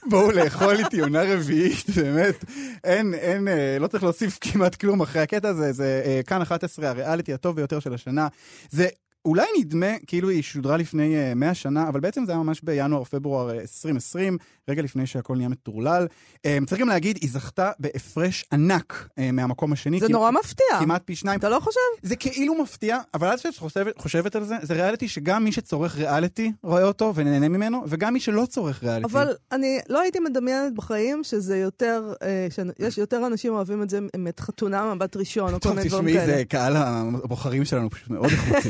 [0.05, 2.45] בואו לאכול איתי עונה רביעית, באמת.
[2.83, 6.89] אין, אין, אה, לא צריך להוסיף כמעט כלום אחרי הקטע הזה, זה אה, כאן 11,
[6.89, 8.27] הריאליטי הטוב ביותר של השנה.
[8.69, 8.87] זה
[9.29, 13.49] אולי נדמה כאילו היא שודרה לפני אה, 100 שנה, אבל בעצם זה היה ממש בינואר-פברואר
[13.49, 14.37] אה, 2020,
[14.69, 16.07] רגע לפני שהכל נהיה מטורלל.
[16.45, 19.99] אה, צריך גם להגיד, היא זכתה בהפרש ענק אה, מהמקום השני.
[19.99, 20.65] זה כמעט- נורא מפתיע.
[20.79, 21.39] כמעט פי שניים.
[21.39, 21.79] אתה לא חושב?
[22.03, 25.97] זה כאילו מפתיע, אבל אז כשאת חושבת, חושבת על זה, זה ריאליטי שגם מי שצורך
[25.97, 29.11] ריאליטי רואה אותו ונהנה ממנו, וגם מי שלא צורך ריאליטי.
[29.11, 32.47] אבל אני לא הייתי מדמיינת בחיים שזה יותר, אה,
[32.79, 33.99] שיש יותר אנשים אוהבים את זה
[34.29, 36.37] את חתונה מבט ראשון, או כל טוב, מיני דברים תשמעי, כאלה.
[36.37, 38.69] זה קהל הבוחרים שלנו פשוט מאוד איכותי.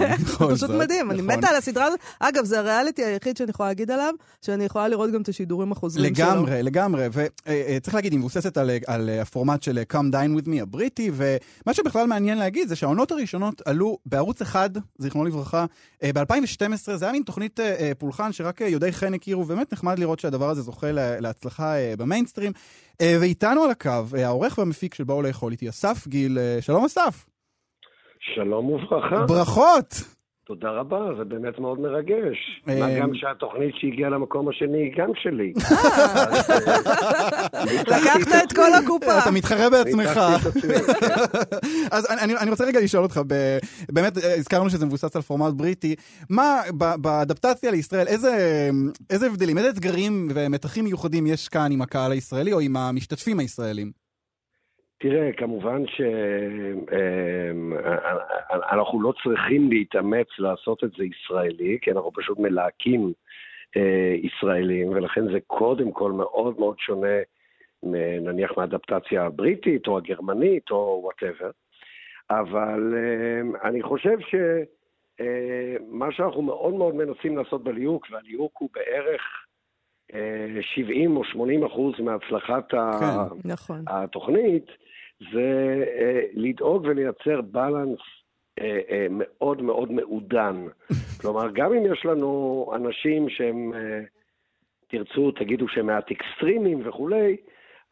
[0.55, 1.37] בכל פשוט מדהים, אני נכון.
[1.37, 1.99] מתה על הסדרה הזאת.
[2.19, 4.13] אגב, זה הריאליטי היחיד שאני יכולה להגיד עליו,
[4.45, 6.25] שאני יכולה לראות גם את השידורים החוזרים שלו.
[6.25, 11.11] לגמרי, לגמרי, וצריך להגיד, היא מבוססת על, על הפורמט של Come Dine With Me הבריטי,
[11.13, 15.65] ומה שבכלל מעניין להגיד זה שהעונות הראשונות עלו בערוץ אחד, זיכרונו לברכה,
[16.03, 16.61] ב-2012,
[16.95, 20.19] זה היה מין תוכנית אה, אה, פולחן שרק אה, יודעי חן הכירו, באמת נחמד לראות
[20.19, 22.51] שהדבר הזה זוכה לה- להצלחה אה, במיינסטרים.
[23.01, 26.85] אה, ואיתנו על הקו, אה, העורך והמפיק של באו לאכול איתי, אסף גיל, אה, שלום
[26.85, 27.25] אסף.
[28.35, 29.25] שלום וברכה.
[29.25, 29.95] ברכות.
[30.49, 32.61] תודה רבה, זה באמת מאוד מרגש.
[32.69, 35.53] אה, מה גם שהתוכנית שהגיעה למקום השני היא גם שלי.
[37.93, 39.19] לקחת את כל הקופה.
[39.19, 40.17] אתה מתחרה בעצמך.
[41.91, 43.21] אז אני- רוצה רגע לשאול אותך,
[43.91, 45.95] באמת אה, הזכרנו שזה מבוסס על פורמט בריטי,
[46.29, 48.69] מה ב, באדפטציה לישראל, איזה,
[49.09, 53.98] איזה הבדלים, איזה אתגרים ומתחים מיוחדים יש כאן עם הקהל הישראלי או עם המשתתפים הישראלים?
[54.99, 55.83] תראה, כמובן
[58.71, 63.13] שאנחנו לא צריכים להתאמץ לעשות את זה ישראלי, כי אנחנו פשוט מלהקים
[63.77, 67.17] אה, ישראלים, ולכן זה קודם כל מאוד מאוד שונה,
[68.21, 71.49] נניח מהאדפטציה הבריטית או הגרמנית או וואטאבר.
[72.29, 74.17] אבל אה, אני חושב
[75.19, 79.21] שמה שאנחנו מאוד מאוד מנסים לעשות בליהוק, והליהוק הוא בערך
[80.13, 83.83] אה, 70 או 80 אחוז מהצלחת ה- כן, נכון.
[83.87, 84.65] התוכנית,
[85.19, 87.99] זה אה, לדאוג ולייצר balance
[88.59, 90.65] אה, אה, מאוד מאוד מעודן.
[91.21, 94.01] כלומר, גם אם יש לנו אנשים שהם, אה,
[94.87, 97.37] תרצו, תגידו שהם מעט אקסטרימיים וכולי,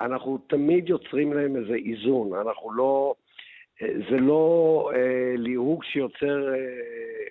[0.01, 2.34] אנחנו תמיד יוצרים להם איזה איזון.
[2.34, 3.13] אנחנו לא...
[3.82, 6.55] אה, זה לא אה, ליהוג שיוצר אה,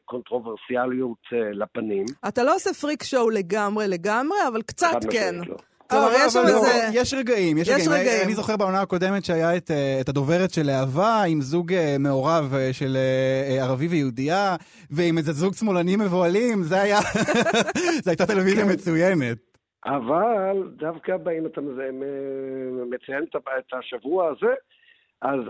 [0.05, 2.05] קונטרוברסיאליות אה, לפנים.
[2.29, 5.35] אתה לא עושה פריק שואו לגמרי לגמרי, אבל קצת כן.
[5.47, 5.57] לא.
[5.91, 6.69] כלומר, אבל- יש שם לא, איזה...
[6.93, 7.91] יש רגעים, יש יש רגעים.
[8.01, 8.23] רגעים.
[8.25, 12.55] אני זוכר בעונה הקודמת שהיה את, אה, את הדוברת של להבה עם זוג אה, מעורב
[12.55, 12.97] אה, של
[13.61, 14.57] ערבי ויהודייה,
[14.91, 16.99] ועם איזה זוג שמאלנים מבוהלים, זה היה...
[18.05, 18.73] זו הייתה טלוויזיה כן.
[18.73, 19.39] מצוינת.
[19.87, 21.61] אבל דווקא אם אתה
[22.91, 24.55] מציין את השבוע הזה,
[25.23, 25.41] אז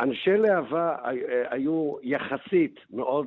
[0.00, 1.20] אנשי להבה הי-
[1.50, 3.26] היו יחסית מאוד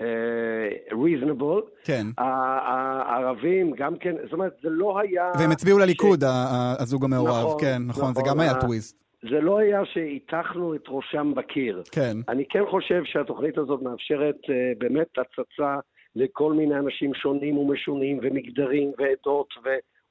[0.00, 1.84] אה, אה, reasonable.
[1.84, 2.06] כן.
[2.18, 5.32] הערבים גם כן, זאת אומרת, זה לא היה...
[5.38, 7.30] והם הצביעו לליכוד, ה- הזוג המעורב.
[7.30, 9.04] נכון, כן, נכון, זה נכון, גם היה טוויסט.
[9.30, 11.82] זה לא היה שהטחנו את ראשם בקיר.
[11.92, 12.16] כן.
[12.28, 15.76] אני כן חושב שהתוכנית הזאת מאפשרת אה, באמת הצצה
[16.16, 19.48] לכל מיני אנשים שונים ומשונים ומגדרים ועדות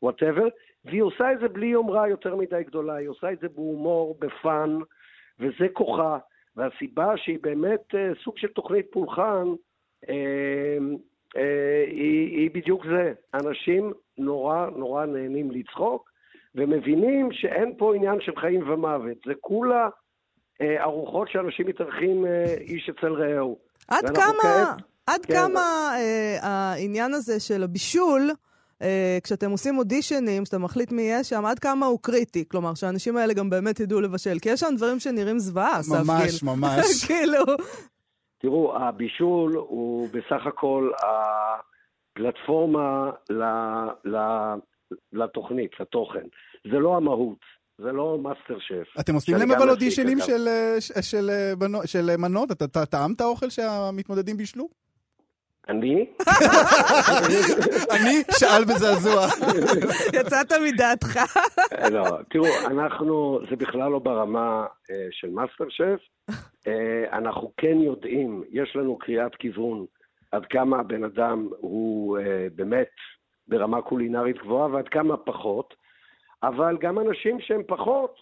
[0.01, 0.47] whatever,
[0.85, 4.31] והיא עושה את זה בלי יומרה יותר מדי גדולה, היא עושה את זה בהומור, ב
[4.31, 4.77] fun,
[5.39, 6.17] וזה כוחה.
[6.55, 9.47] והסיבה שהיא באמת אה, סוג של תוכנית פולחן,
[11.35, 13.11] היא, היא בדיוק זה.
[13.33, 16.09] אנשים נורא נורא נהנים לצחוק,
[16.55, 19.17] ומבינים שאין פה עניין של חיים ומוות.
[19.25, 19.89] זה כולה
[20.61, 23.57] אה, ארוחות שאנשים מתארחים אה, איש אצל רעהו.
[23.87, 25.61] עד כמה, כעת- עד כן, כמה
[25.97, 28.29] אה, העניין הזה של הבישול,
[28.81, 32.43] אה, כשאתם עושים אודישנים, כשאתה מחליט מי יהיה שם, עד כמה הוא קריטי?
[32.47, 34.37] כלומר, שהאנשים האלה גם באמת ידעו לבשל.
[34.41, 35.97] כי יש שם דברים שנראים זוועה, גיל.
[36.03, 37.05] ממש, ממש.
[37.05, 37.39] כאילו,
[38.43, 40.91] תראו, הבישול הוא בסך הכל
[42.15, 43.43] הפלטפורמה ל,
[44.05, 44.17] ל,
[45.13, 46.25] לתוכנית, לתוכן.
[46.71, 47.37] זה לא המהות,
[47.77, 48.99] זה לא מאסטר שף.
[48.99, 50.19] אתם עושים להם אבל אודישנים.
[50.19, 52.51] של, אה, של, אה, בנו- של אה, מנות?
[52.51, 54.67] אתה אתה טעמת האוכל שהמתמודדים בישלו?
[55.69, 56.05] אני?
[57.95, 59.25] אני שאל בזעזוע.
[60.19, 61.19] יצאת מדעתך.
[61.91, 64.65] לא, תראו, אנחנו, זה בכלל לא ברמה
[65.11, 66.12] של מאסטר שף.
[66.67, 69.85] אה, אנחנו כן יודעים, יש לנו קריאת כיוון
[70.31, 72.89] עד כמה הבן אדם הוא אה, באמת
[73.47, 75.73] ברמה קולינרית גבוהה ועד כמה פחות,
[76.43, 78.15] אבל גם אנשים שהם פחות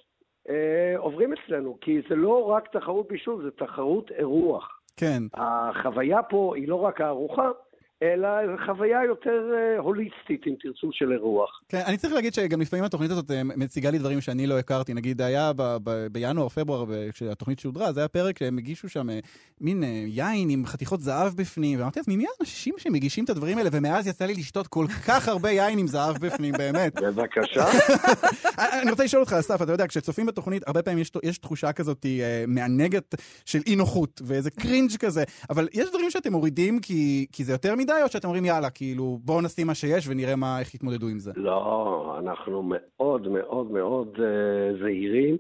[0.50, 4.80] אה, עוברים אצלנו, כי זה לא רק תחרות בישול, זה תחרות אירוח.
[4.98, 5.24] כן.
[5.34, 7.50] החוויה פה היא לא רק הארוחה,
[8.04, 8.28] אלא
[8.66, 11.62] חוויה יותר אה, הוליסטית, אם תרצו, של אירוח.
[11.70, 14.94] כן, אני צריך להגיד שגם לפעמים התוכנית הזאת אה, מציגה לי דברים שאני לא הכרתי.
[14.94, 19.20] נגיד, היה ב- ב- בינואר, פברואר, כשהתוכנית שודרה, זה היה פרק שהם הגישו שם אה,
[19.62, 23.70] מין יין עם חתיכות זהב בפנים, ואמרתי לעצמי, מי האנשים שמגישים את הדברים האלה?
[23.74, 27.02] ומאז יצא לי לשתות כל כך הרבה יין עם זהב בפנים, באמת.
[27.02, 27.66] בבקשה.
[28.82, 32.06] אני רוצה לשאול אותך, אסף, אתה יודע, כשצופים בתוכנית, הרבה פעמים יש, יש תחושה כזאת
[32.48, 37.52] מענגת של אי נוחות, ואיזה קרינג' כזה, אבל יש דברים שאתם מורידים כי, כי זה
[37.52, 41.08] יותר מדי, או שאתם אומרים, יאללה, כאילו, בואו נשים מה שיש ונראה מה, איך יתמודדו
[41.08, 41.32] עם זה?
[41.36, 45.38] לא, אנחנו מאוד מאוד מאוד uh, זהירים.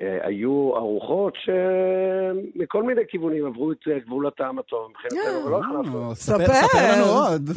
[0.00, 6.14] Uh, היו ארוחות שמכל מיני כיוונים עברו את uh, גבול הטעם הטוב מבחינתנו, ולא החלפנו.
[6.14, 7.50] ספר ספר לנו עוד.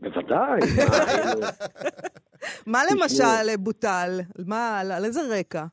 [0.00, 0.60] בוודאי.
[2.66, 3.00] מה, תשמעו.
[3.02, 4.20] למשל בוטל?
[4.46, 5.64] מה, על על איזה רקע?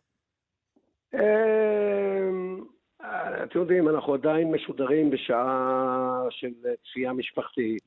[3.04, 6.52] אה, אתם יודעים, אנחנו עדיין משודרים בשעה של
[6.84, 7.84] צפייה משפחתית,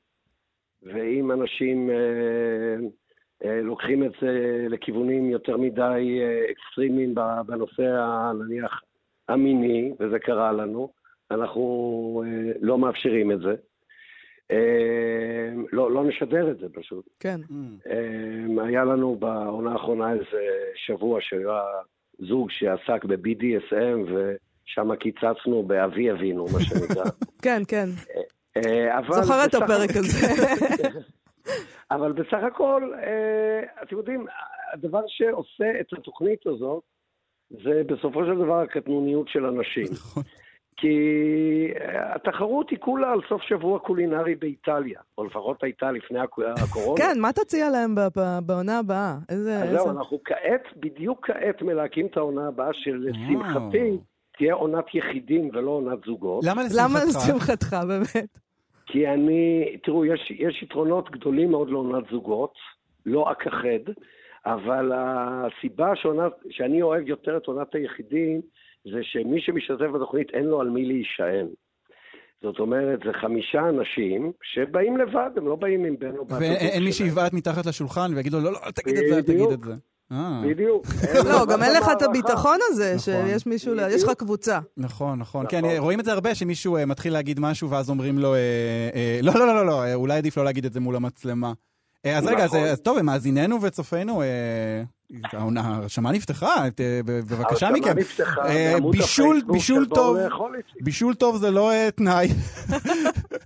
[0.83, 2.75] ואם אנשים אה,
[3.45, 8.81] אה, לוקחים את זה לכיוונים יותר מדי אה, אקסטרימיים בנושא, נניח,
[9.29, 10.89] המיני, וזה קרה לנו,
[11.31, 13.55] אנחנו אה, לא מאפשרים את זה.
[14.51, 17.05] אה, לא, לא נשדר את זה פשוט.
[17.19, 17.41] כן.
[17.51, 21.61] אמ, היה לנו בעונה האחרונה איזה שבוע שהיה
[22.19, 24.11] זוג שעסק ב-BDSM,
[24.67, 27.03] ושם קיצצנו באבי אבינו, מה שנקרא.
[27.43, 27.85] כן, כן.
[28.57, 30.27] אה, אבל זוכרת את הפרק הזה.
[31.91, 34.25] אבל בסך הכל, אה, אתם יודעים,
[34.73, 36.83] הדבר שעושה את התוכנית הזאת,
[37.49, 39.85] זה בסופו של דבר הקטנוניות של אנשים.
[40.77, 40.97] כי
[41.81, 47.01] אה, התחרות היא כולה על סוף שבוע קולינרי באיטליה, או לפחות הייתה לפני הקו- הקורונה.
[47.01, 47.95] כן, מה תציע להם
[48.45, 49.15] בעונה הבאה?
[49.29, 49.55] איזה...
[49.57, 53.97] אז איזה- זהו, אנחנו כעת, בדיוק כעת מלהקים את העונה הבאה, שלשמחתי
[54.37, 56.43] תהיה עונת יחידים ולא עונת זוגות.
[56.45, 58.37] למה למה לשמחתך, באמת?
[58.85, 62.53] כי אני, תראו, יש, יש יתרונות גדולים מאוד לעונת זוגות,
[63.05, 63.91] לא אכחד,
[64.45, 68.41] אבל הסיבה שעונת, שאני אוהב יותר את עונת היחידים,
[68.85, 71.47] זה שמי שמשתתף בתוכנית אין לו על מי להישען.
[72.41, 76.83] זאת אומרת, זה חמישה אנשים שבאים לבד, הם לא באים עם בן או בת ואין
[76.83, 76.91] מי.
[76.91, 79.51] שיבעט מתחת לשולחן ויגיד לו, לא, לא, אל תגיד את זה, אל תגיד.
[79.51, 79.73] את זה.
[80.11, 80.41] אה.
[80.49, 80.85] בדיוק.
[81.25, 82.01] לא, גם אין לך את.
[82.01, 82.99] הביטחון הזה, נכון.
[82.99, 84.59] שיש מישהו, יש לך קבוצה.
[84.77, 85.45] נכון, נכון.
[85.49, 88.39] כן, רואים את זה הרבה, שמישהו אה, מתחיל להגיד משהו, ואז אומרים לו, אה,
[88.95, 91.53] אה, לא, לא, לא, לא, לא, אה, אולי עדיף לא להגיד את זה מול המצלמה.
[92.05, 92.59] אה, אז רגע, אז, נכון.
[92.59, 94.21] אה, אז טוב, מאזיננו וצופינו,
[95.33, 96.69] העונה- ההרשמה נפתחה, אה,
[97.05, 97.97] בבקשה מכם.
[97.97, 100.83] נפתחה אה, בעמוד בישול, הפייסבוק בישול טוב, לאכול איתי.
[100.83, 102.27] בישול טוב זה לא אה, תנאי.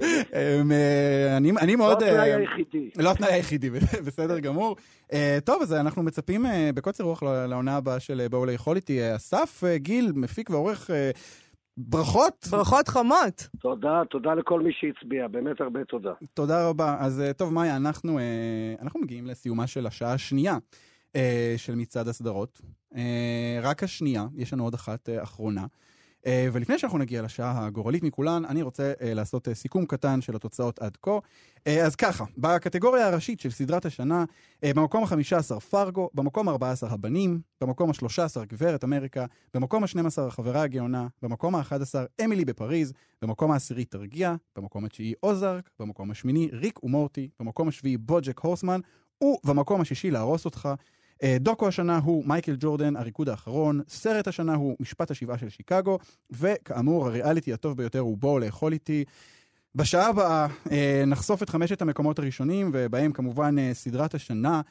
[0.01, 0.71] אמ,
[1.37, 2.01] אני אני מאוד...
[2.03, 2.89] לא התנאי היחידי.
[2.97, 3.69] לא התנאי היחידי,
[4.05, 4.75] בסדר גמור.
[5.45, 6.45] טוב, אז אנחנו מצפים
[6.75, 9.15] בקוצר רוח לעונה הבאה של בואו לאכול איתי.
[9.15, 10.89] אסף גיל, מפיק ועורך,
[11.77, 12.47] ברכות.
[12.51, 13.47] ברכות חמות.
[13.61, 16.11] תודה, תודה לכל מי שהצביע, באמת הרבה תודה.
[16.33, 16.95] תודה רבה.
[16.99, 18.19] אז טוב, מאיה, אנחנו,
[18.81, 20.57] אנחנו מגיעים לסיומה של השעה השנייה
[21.15, 22.61] אה, של מצעד הסדרות.
[22.95, 25.65] אה, רק השנייה, יש לנו עוד אחת אה, אחרונה.
[26.25, 30.35] אה, ולפני שאנחנו נגיע לשעה הגורלית מכולן, אני רוצה אה, לעשות אה, סיכום קטן של
[30.35, 31.19] התוצאות עד כה.
[31.67, 34.25] אה, אז ככה, בקטגוריה הראשית של סדרת השנה,
[34.63, 41.07] אה, במקום ה-15 פרגו, במקום ה-14 הבנים, במקום ה-13 גברת אמריקה, במקום ה-12 החברה הגאונה,
[41.21, 47.67] במקום ה-11 אמילי בפריז, במקום העשירי תרגיע, במקום התשיעי אוזארק, במקום השמיני ריק ומורטי, במקום
[47.67, 48.79] השביעי בוג'ק הורסמן,
[49.23, 50.69] ובמקום השישי להרוס אותך.
[51.23, 55.99] אה, דוקו השנה הוא מייקל ג'ורדן, הריקוד האחרון, סרט השנה הוא משפט השבעה של שיקגו,
[56.31, 59.03] וכאמור, הריאליטי הטוב ביותר הוא בואו לאכול איתי.
[59.75, 64.61] בשעה הבאה אה, נחשוף את חמשת המקומות הראשונים, ובהם כמובן אה, סדרת השנה.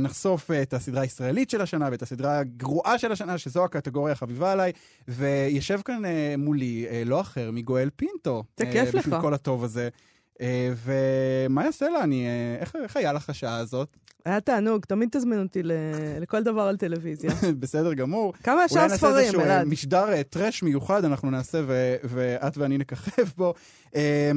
[0.00, 4.72] נחשוף את הסדרה הישראלית של השנה ואת הסדרה הגרועה של השנה, שזו הקטגוריה החביבה עליי.
[5.08, 6.02] וישב כאן
[6.38, 8.44] מולי לא אחר מגואל פינטו.
[8.56, 9.20] זה כיף בשביל לך.
[9.20, 9.88] כל הטוב הזה.
[10.40, 12.02] אה, ומה יעשה לה?
[12.02, 13.96] אני, אה, איך, איך היה לך השעה הזאת?
[14.24, 15.72] היה תענוג, תמיד תזמין אותי ל-
[16.20, 17.30] לכל דבר על טלוויזיה.
[17.60, 18.32] בסדר גמור.
[18.42, 19.66] כמה אולי נעשה ספרים, איזשהו אה, אלעד?
[19.66, 23.54] משדר אה, טרש מיוחד, אנחנו נעשה, ו- ואת ואני נככב בו.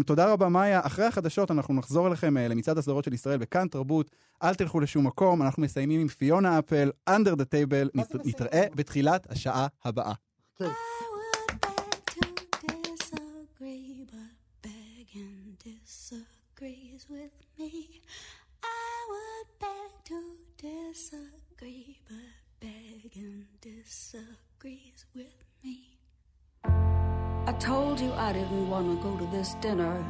[0.05, 0.81] תודה רבה, מאיה.
[0.83, 4.11] אחרי החדשות אנחנו נחזור אליכם למצעד הסדרות של ישראל בכאן תרבות.
[4.43, 7.89] אל תלכו לשום מקום, אנחנו מסיימים עם פיונה אפל, Under the Table.
[7.95, 10.13] נת- נתראה בתחילת השעה הבאה.
[10.61, 10.65] disagree,
[17.09, 18.01] with me.
[18.63, 20.21] I would beg to
[20.57, 22.17] disagree, but
[22.59, 25.99] begging disagrees with me.
[26.63, 30.03] I told you I didn't want to go to this dinner.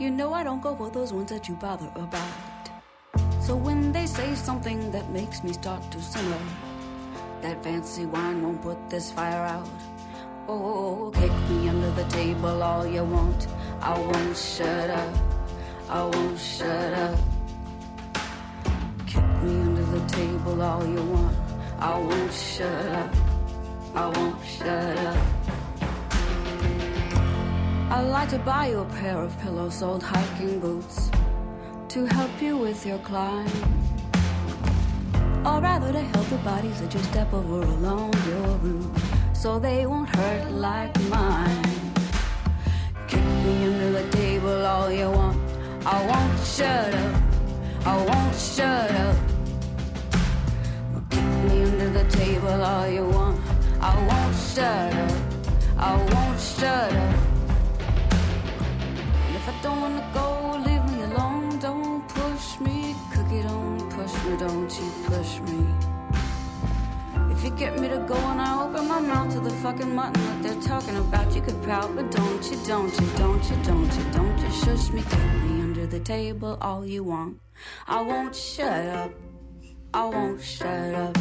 [0.00, 2.70] You know I don't go for those ones that you bother about.
[3.40, 6.40] So when they say something that makes me start to simmer,
[7.42, 9.68] that fancy wine won't put this fire out.
[10.48, 13.46] Oh, kick me under the table all you want.
[13.80, 15.33] I won't shut up.
[15.88, 17.18] I won't shut up.
[19.06, 21.36] Kick me under the table all you want.
[21.78, 23.14] I won't shut up.
[23.94, 25.16] I won't shut up.
[27.90, 31.10] I'd like to buy you a pair of pillows, old hiking boots
[31.90, 33.46] to help you with your climb.
[35.44, 38.96] Or rather to help the bodies that you step over along your route
[39.34, 41.62] so they won't hurt like mine.
[43.06, 45.43] Kick me under the table all you want.
[45.86, 47.22] I won't shut up.
[47.84, 49.16] I won't shut up.
[51.10, 53.38] Kick me under the table all you want.
[53.82, 55.12] I won't shut up.
[55.76, 57.16] I won't shut up.
[59.26, 61.58] And if I don't wanna go, leave me alone.
[61.58, 63.42] Don't push me, cookie.
[63.42, 64.38] Don't push me.
[64.38, 65.66] Don't you push me.
[67.30, 70.22] If you get me to go and I open my mouth to the fucking mutton
[70.24, 73.92] that they're talking about, you could pout, but don't you, don't you, don't you, don't
[73.98, 77.40] you, don't you shush me, take me the table all you want.
[77.86, 79.12] I won't shut up.
[79.92, 81.14] I won't shut up.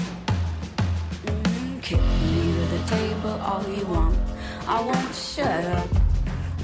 [1.26, 4.18] Mm, kick me under the table all you want.
[4.68, 5.88] I won't shut up.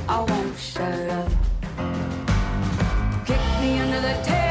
[0.08, 1.32] I won't shut up.
[3.26, 4.49] Kick me under the table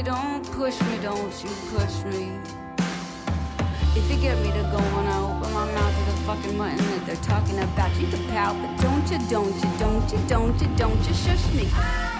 [0.00, 0.10] cookie.
[0.10, 0.98] Don't push me.
[1.02, 2.38] Don't you push me.
[3.96, 6.76] If you get me to go and I open my mouth to the fucking mutton
[6.76, 10.60] that they're talking about, you can pout, but don't you, don't you, don't you, don't
[10.60, 12.19] you, don't you shush me.